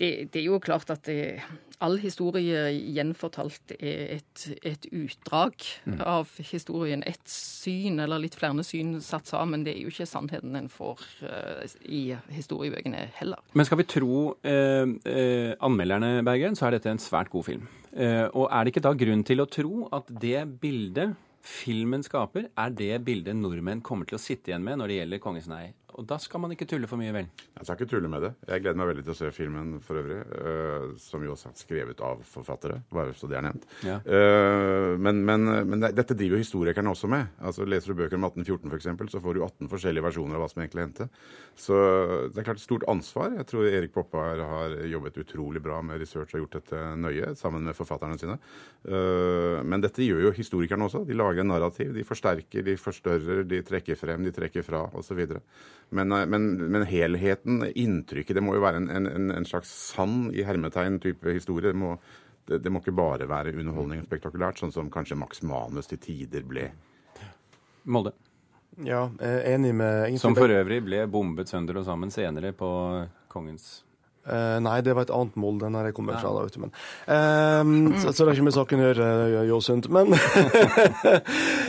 det, 0.00 0.10
det 0.34 0.40
er 0.40 0.48
jo 0.48 0.58
klart 0.62 0.90
at 0.90 1.04
det, 1.06 1.42
all 1.84 1.98
historie 2.02 2.68
gjenfortalt 2.94 3.74
er 3.76 4.16
et, 4.18 4.44
et 4.66 4.86
utdrag 4.90 5.66
mm. 5.84 5.98
av 6.00 6.30
historien. 6.50 7.02
Et 7.06 7.30
syn, 7.30 8.00
eller 8.04 8.22
litt 8.22 8.36
flere 8.38 8.64
syn 8.66 8.96
satt 9.04 9.30
sammen. 9.30 9.66
Det 9.66 9.74
er 9.74 9.82
jo 9.84 9.92
ikke 9.92 10.08
sannheten 10.08 10.56
en 10.58 10.70
får 10.72 11.02
uh, 11.24 11.76
i 11.84 12.16
historiebøkene 12.34 13.08
heller. 13.18 13.42
Men 13.54 13.68
skal 13.68 13.82
vi 13.82 13.88
tro 13.90 14.22
uh, 14.34 14.86
uh, 14.86 15.52
anmelderne, 15.68 16.16
Bergen, 16.26 16.58
så 16.58 16.68
er 16.68 16.78
dette 16.78 16.92
en 16.92 17.02
svært 17.02 17.32
god 17.34 17.50
film. 17.50 17.70
og 17.94 18.48
er 18.50 18.64
det 18.64 18.72
ikke 18.72 18.82
da 18.82 18.90
grunn 18.98 19.22
til 19.22 19.38
å 19.38 19.46
tro 19.46 19.84
at 19.94 20.08
det 20.10 20.40
bildet 20.58 21.14
filmen 21.44 22.02
skaper, 22.02 22.48
er 22.58 22.72
det 22.74 22.96
bildet 23.06 23.36
nordmenn 23.36 23.84
kommer 23.84 24.08
til 24.08 24.18
å 24.18 24.22
sitte 24.22 24.50
igjen 24.50 24.64
med 24.64 24.80
når 24.80 24.90
det 24.90 24.96
gjelder 24.98 25.20
'Kongens 25.22 25.50
nei' 25.52 25.74
Og 25.94 26.06
da 26.10 26.16
skal 26.18 26.42
man 26.42 26.50
ikke 26.54 26.66
tulle 26.66 26.88
for 26.90 26.98
mye, 26.98 27.12
vel? 27.14 27.28
Jeg 27.54 27.66
skal 27.66 27.78
ikke 27.78 27.90
tulle 27.92 28.10
med 28.10 28.24
det. 28.26 28.32
Jeg 28.48 28.64
gleder 28.64 28.78
meg 28.80 28.88
veldig 28.90 29.04
til 29.06 29.14
å 29.14 29.18
se 29.18 29.30
filmen 29.34 29.74
for 29.84 30.00
øvrig. 30.00 30.16
Uh, 30.34 30.94
som 30.98 31.22
jo 31.22 31.34
også 31.34 31.52
er 31.52 31.60
skrevet 31.60 32.02
av 32.04 32.24
forfattere, 32.26 32.80
bare 32.90 33.14
så 33.14 33.28
det 33.30 33.38
er 33.38 33.46
nevnt. 33.46 33.66
Ja. 33.86 34.00
Uh, 34.02 34.94
men, 34.98 35.22
men, 35.26 35.46
men 35.70 35.84
det, 35.84 35.92
dette 35.98 36.16
driver 36.18 36.40
jo 36.40 36.42
historikerne 36.42 36.90
også 36.90 37.10
med. 37.12 37.30
Altså 37.38 37.66
Leser 37.68 37.92
du 37.92 38.00
bøker 38.00 38.18
om 38.18 38.26
1814 38.26 38.74
f.eks., 38.74 39.14
så 39.14 39.22
får 39.22 39.38
du 39.38 39.42
18 39.46 39.70
forskjellige 39.70 40.06
versjoner 40.08 40.38
av 40.38 40.44
hva 40.44 40.50
som 40.50 40.64
egentlig 40.64 40.84
hendte. 40.86 41.08
Så 41.54 41.78
det 42.34 42.42
er 42.42 42.48
klart 42.48 42.58
et 42.58 42.66
stort 42.66 42.88
ansvar. 42.90 43.36
Jeg 43.38 43.48
tror 43.52 43.70
Erik 43.70 43.94
Poppa 43.94 44.26
har 44.40 44.76
jobbet 44.90 45.22
utrolig 45.22 45.62
bra 45.62 45.78
med 45.86 46.02
research 46.02 46.34
og 46.34 46.44
gjort 46.44 46.58
dette 46.58 46.82
nøye, 46.98 47.34
sammen 47.38 47.62
med 47.68 47.78
forfatterne 47.78 48.18
sine. 48.18 48.40
Uh, 48.82 49.62
men 49.62 49.84
dette 49.84 50.02
gjør 50.02 50.26
jo 50.26 50.34
historikerne 50.34 50.90
også. 50.90 51.04
De 51.06 51.14
lager 51.14 51.44
en 51.44 51.52
narrativ. 51.54 51.94
De 51.94 52.06
forsterker, 52.06 52.66
de 52.66 52.76
forstørrer, 52.80 53.44
de 53.46 53.62
trekker 53.66 53.98
frem, 53.98 54.26
de 54.26 54.34
trekker 54.34 54.66
fra, 54.66 54.84
osv. 54.98 55.22
Men, 55.90 56.12
eh, 56.12 56.26
men, 56.26 56.50
men, 56.72 56.86
helheten, 56.88 57.64
inntrykket, 57.74 58.34
det 58.36 58.44
må 58.44 58.56
jo 58.56 58.64
være 58.64 58.82
en, 58.82 58.90
en, 58.90 59.30
en 59.34 59.48
slags 59.48 59.72
sann 59.92 60.28
i 60.34 60.44
hermetegn 60.46 61.00
type 61.02 61.36
historie. 61.36 61.72
Det 61.72 61.78
må, 61.78 61.94
det, 62.48 62.60
det 62.64 62.72
må, 62.72 62.82
ikke 62.82 62.96
bare 62.96 63.28
være 63.30 63.54
underholdning 63.54 64.02
og 64.02 64.08
spektakulært, 64.08 64.60
sånn 64.60 64.74
som 64.74 64.92
kanskje 64.92 65.18
Max 65.20 65.44
Manus 65.46 65.90
til 65.90 66.02
tider 66.02 66.46
ble. 66.48 66.70
Molde. 67.84 68.14
Ja, 68.82 69.06
er 69.22 69.44
enig 69.52 69.70
med 69.78 70.16
Som 70.18 70.34
for 70.34 70.50
øvrig 70.50 70.80
ble 70.82 71.04
bombet 71.06 71.52
sønder 71.52 71.78
og 71.78 71.84
sammen 71.86 72.10
senere 72.10 72.50
på 72.56 72.68
kongens 73.30 73.83
Uh, 74.24 74.56
nei, 74.64 74.78
det 74.80 74.94
var 74.96 75.04
et 75.04 75.12
annet 75.12 75.34
mål, 75.36 75.58
den 75.60 75.74
her 75.76 75.90
jeg 75.90 75.96
kommer 75.98 76.16
fra. 76.16 76.30
da, 76.32 76.44
vet 76.46 76.54
du, 76.56 76.62
men, 76.64 76.72
uh, 77.04 77.98
så, 78.00 78.08
så, 78.08 78.24
det 78.24 78.30
er 78.30 78.38
ikke 78.38 78.46
med 78.46 78.56
saken 78.56 78.80
å 78.80 78.86
gjøre, 78.88 79.08
Jåsund. 79.50 79.88
Men 79.92 80.14
uh, 80.16 80.20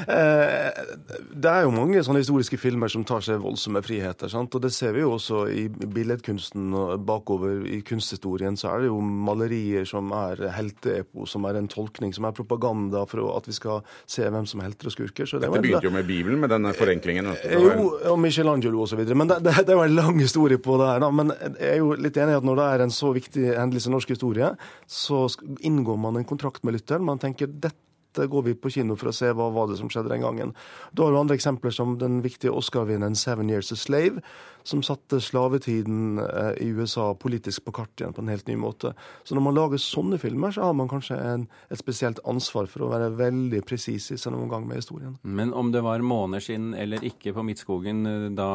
det 1.43 1.51
er 1.51 1.65
jo 1.65 1.73
mange 1.75 2.03
sånne 2.05 2.21
historiske 2.23 2.59
filmer 2.61 2.91
som 2.91 3.03
tar 3.07 3.25
seg 3.25 3.43
voldsomme 3.43 3.81
friheter. 3.85 4.31
sant? 4.31 4.55
Og 4.55 4.63
det 4.63 4.71
ser 4.75 4.95
vi 4.95 5.03
jo 5.03 5.15
også 5.17 5.45
i 5.51 5.67
billedkunsten 5.69 6.71
og 6.79 7.03
bakover 7.07 7.65
i 7.67 7.81
kunsthistorien. 7.85 8.55
Så 8.59 8.71
er 8.71 8.85
det 8.85 8.91
jo 8.91 9.01
malerier 9.03 9.83
som 9.89 10.13
er 10.15 10.45
helteepo, 10.55 11.27
som 11.29 11.47
er 11.49 11.59
en 11.59 11.69
tolkning, 11.71 12.15
som 12.15 12.29
er 12.29 12.37
propaganda 12.37 13.03
for 13.09 13.35
at 13.35 13.51
vi 13.51 13.57
skal 13.57 13.83
se 14.07 14.23
hvem 14.31 14.47
som 14.47 14.63
er 14.63 14.69
helter 14.69 14.91
og 14.91 14.95
skurker. 14.95 15.27
Så 15.27 15.41
det 15.41 15.51
Dette 15.51 15.63
begynte 15.65 15.89
jo 15.89 15.93
med 15.95 16.07
Bibelen, 16.07 16.39
med 16.39 16.55
denne 16.55 16.71
forenklingen. 16.77 17.33
Jo, 17.51 17.99
og 18.13 18.17
Michelangelo 18.21 18.85
osv. 18.85 19.03
Men 19.11 19.27
det, 19.31 19.41
det, 19.43 19.57
det 19.67 19.75
jo 19.75 19.83
en 19.83 19.95
lang 19.97 20.19
historie 20.21 20.57
på 20.61 20.79
det 20.79 20.87
her. 20.93 21.03
da, 21.03 21.11
Men 21.11 21.33
jeg 21.59 21.73
er 21.73 21.79
jo 21.81 21.91
litt 21.99 22.17
enig 22.21 22.35
i 22.35 22.39
at 22.39 22.44
når 22.45 22.59
det 22.59 22.67
er 22.69 22.83
en 22.85 22.93
så 22.93 23.11
viktig 23.15 23.47
hendelse 23.57 23.89
i 23.89 23.95
norsk 23.95 24.13
historie, 24.15 24.51
så 24.87 25.25
inngår 25.65 25.97
man 26.01 26.19
en 26.19 26.27
kontrakt 26.27 26.63
med 26.63 26.77
lytteren. 26.77 27.05
Man 27.07 27.21
tenker 27.21 27.49
dette 27.49 27.81
går 28.17 28.49
vi 28.49 28.57
på 28.57 28.71
kino 28.71 28.95
for 28.99 29.11
å 29.11 29.15
se 29.15 29.31
hva 29.35 29.51
var 29.53 29.69
det 29.69 29.79
som 29.81 29.91
skjedde 29.91 30.13
den 30.13 30.25
gangen. 30.25 30.55
Da 30.95 31.05
har 31.05 31.15
du 31.15 31.19
andre 31.19 31.37
eksempler 31.37 31.75
som 31.75 31.97
den 32.01 32.21
viktige 32.25 32.55
Oscar-vinneren 32.55 33.15
'Seven 33.15 33.49
Years 33.49 33.71
a 33.71 33.75
Slave', 33.75 34.23
som 34.65 34.81
satte 34.83 35.19
slavetiden 35.21 36.19
eh, 36.19 36.65
i 36.65 36.71
USA 36.73 37.11
politisk 37.13 37.67
på 37.67 37.73
kartet 37.77 38.01
igjen 38.01 38.15
på 38.17 38.23
en 38.23 38.31
helt 38.33 38.47
ny 38.49 38.55
måte. 38.57 38.93
Så 39.23 39.37
når 39.37 39.45
man 39.45 39.57
lager 39.57 39.81
sånne 39.81 40.17
filmer, 40.21 40.53
så 40.55 40.65
har 40.65 40.73
man 40.77 40.89
kanskje 40.89 41.17
en, 41.21 41.45
et 41.69 41.79
spesielt 41.79 42.19
ansvar 42.25 42.65
for 42.71 42.85
å 42.85 42.89
være 42.89 43.11
veldig 43.19 43.61
presis 43.67 44.09
i 44.11 44.17
seg 44.17 44.33
noen 44.33 44.49
gang 44.49 44.65
med 44.65 44.81
historien. 44.81 45.17
Men 45.21 45.53
om 45.53 45.69
det 45.73 45.83
var 45.85 46.01
måneder 46.01 46.47
siden 46.47 46.73
eller 46.73 47.05
ikke 47.05 47.35
på 47.37 47.45
Midtskogen 47.45 48.01
eh, 48.09 48.27
da 48.35 48.49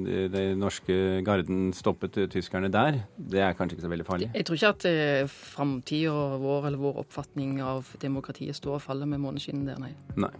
den 0.00 0.60
norske 0.60 1.20
garden 1.26 1.74
stoppet 1.76 2.16
tyskerne 2.32 2.72
der, 2.72 3.02
det 3.16 3.44
er 3.44 3.56
kanskje 3.56 3.76
ikke 3.76 3.86
så 3.86 3.92
veldig 3.92 4.08
farlig? 4.08 4.30
Jeg 4.32 4.48
tror 4.48 4.60
ikke 4.60 4.72
at 4.74 4.88
eh, 4.88 5.28
framtida 5.28 6.40
vår 6.40 6.70
eller 6.70 6.80
vår 6.80 7.04
oppfatning 7.04 7.60
av 7.64 7.92
demokratiet 8.00 8.56
står 8.56 8.78
og 8.78 8.84
faller 8.86 8.99
med 9.08 9.22
måneskinnet 9.22 9.72
der, 9.72 9.80
nei. 9.82 9.92
nei. 10.20 10.32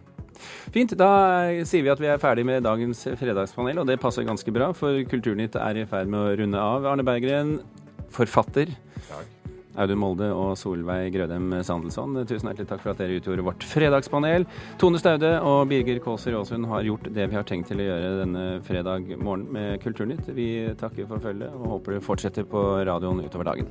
Fint. 0.74 0.94
Da 0.98 1.10
sier 1.68 1.84
vi 1.84 1.92
at 1.92 2.00
vi 2.00 2.08
er 2.10 2.20
ferdig 2.22 2.46
med 2.48 2.64
dagens 2.64 3.02
fredagspanel, 3.20 3.82
og 3.82 3.90
det 3.90 4.00
passer 4.02 4.26
ganske 4.28 4.54
bra, 4.54 4.70
for 4.76 5.02
Kulturnytt 5.10 5.58
er 5.60 5.82
i 5.82 5.88
ferd 5.88 6.10
med 6.12 6.20
å 6.20 6.38
runde 6.40 6.62
av. 6.62 6.88
Arne 6.88 7.04
Berggren, 7.06 7.58
forfatter. 8.14 8.72
Takk. 9.08 9.36
Audun 9.80 10.00
Molde 10.02 10.26
og 10.34 10.56
Solveig 10.58 11.12
Grødem 11.14 11.52
Sandelsson, 11.64 12.16
tusen 12.28 12.50
hjertelig 12.50 12.68
takk 12.72 12.82
for 12.82 12.92
at 12.92 13.00
dere 13.00 13.20
utgjorde 13.20 13.44
vårt 13.46 13.64
fredagspanel. 13.70 14.44
Tone 14.82 14.98
Staude 15.00 15.30
og 15.46 15.62
Birger 15.70 16.00
Kåser 16.02 16.34
Aasund 16.36 16.66
har 16.72 16.84
gjort 16.88 17.06
det 17.06 17.28
vi 17.30 17.38
har 17.38 17.46
tenkt 17.48 17.70
til 17.70 17.80
å 17.80 17.86
gjøre 17.86 18.10
denne 18.24 18.44
fredag 18.66 19.14
morgen 19.22 19.46
med 19.54 19.78
Kulturnytt. 19.84 20.32
Vi 20.36 20.50
takker 20.80 21.08
for 21.10 21.22
følget 21.22 21.54
og 21.54 21.76
håper 21.76 21.96
det 21.96 22.04
fortsetter 22.04 22.48
på 22.50 22.64
radioen 22.90 23.22
utover 23.22 23.52
dagen. 23.52 23.70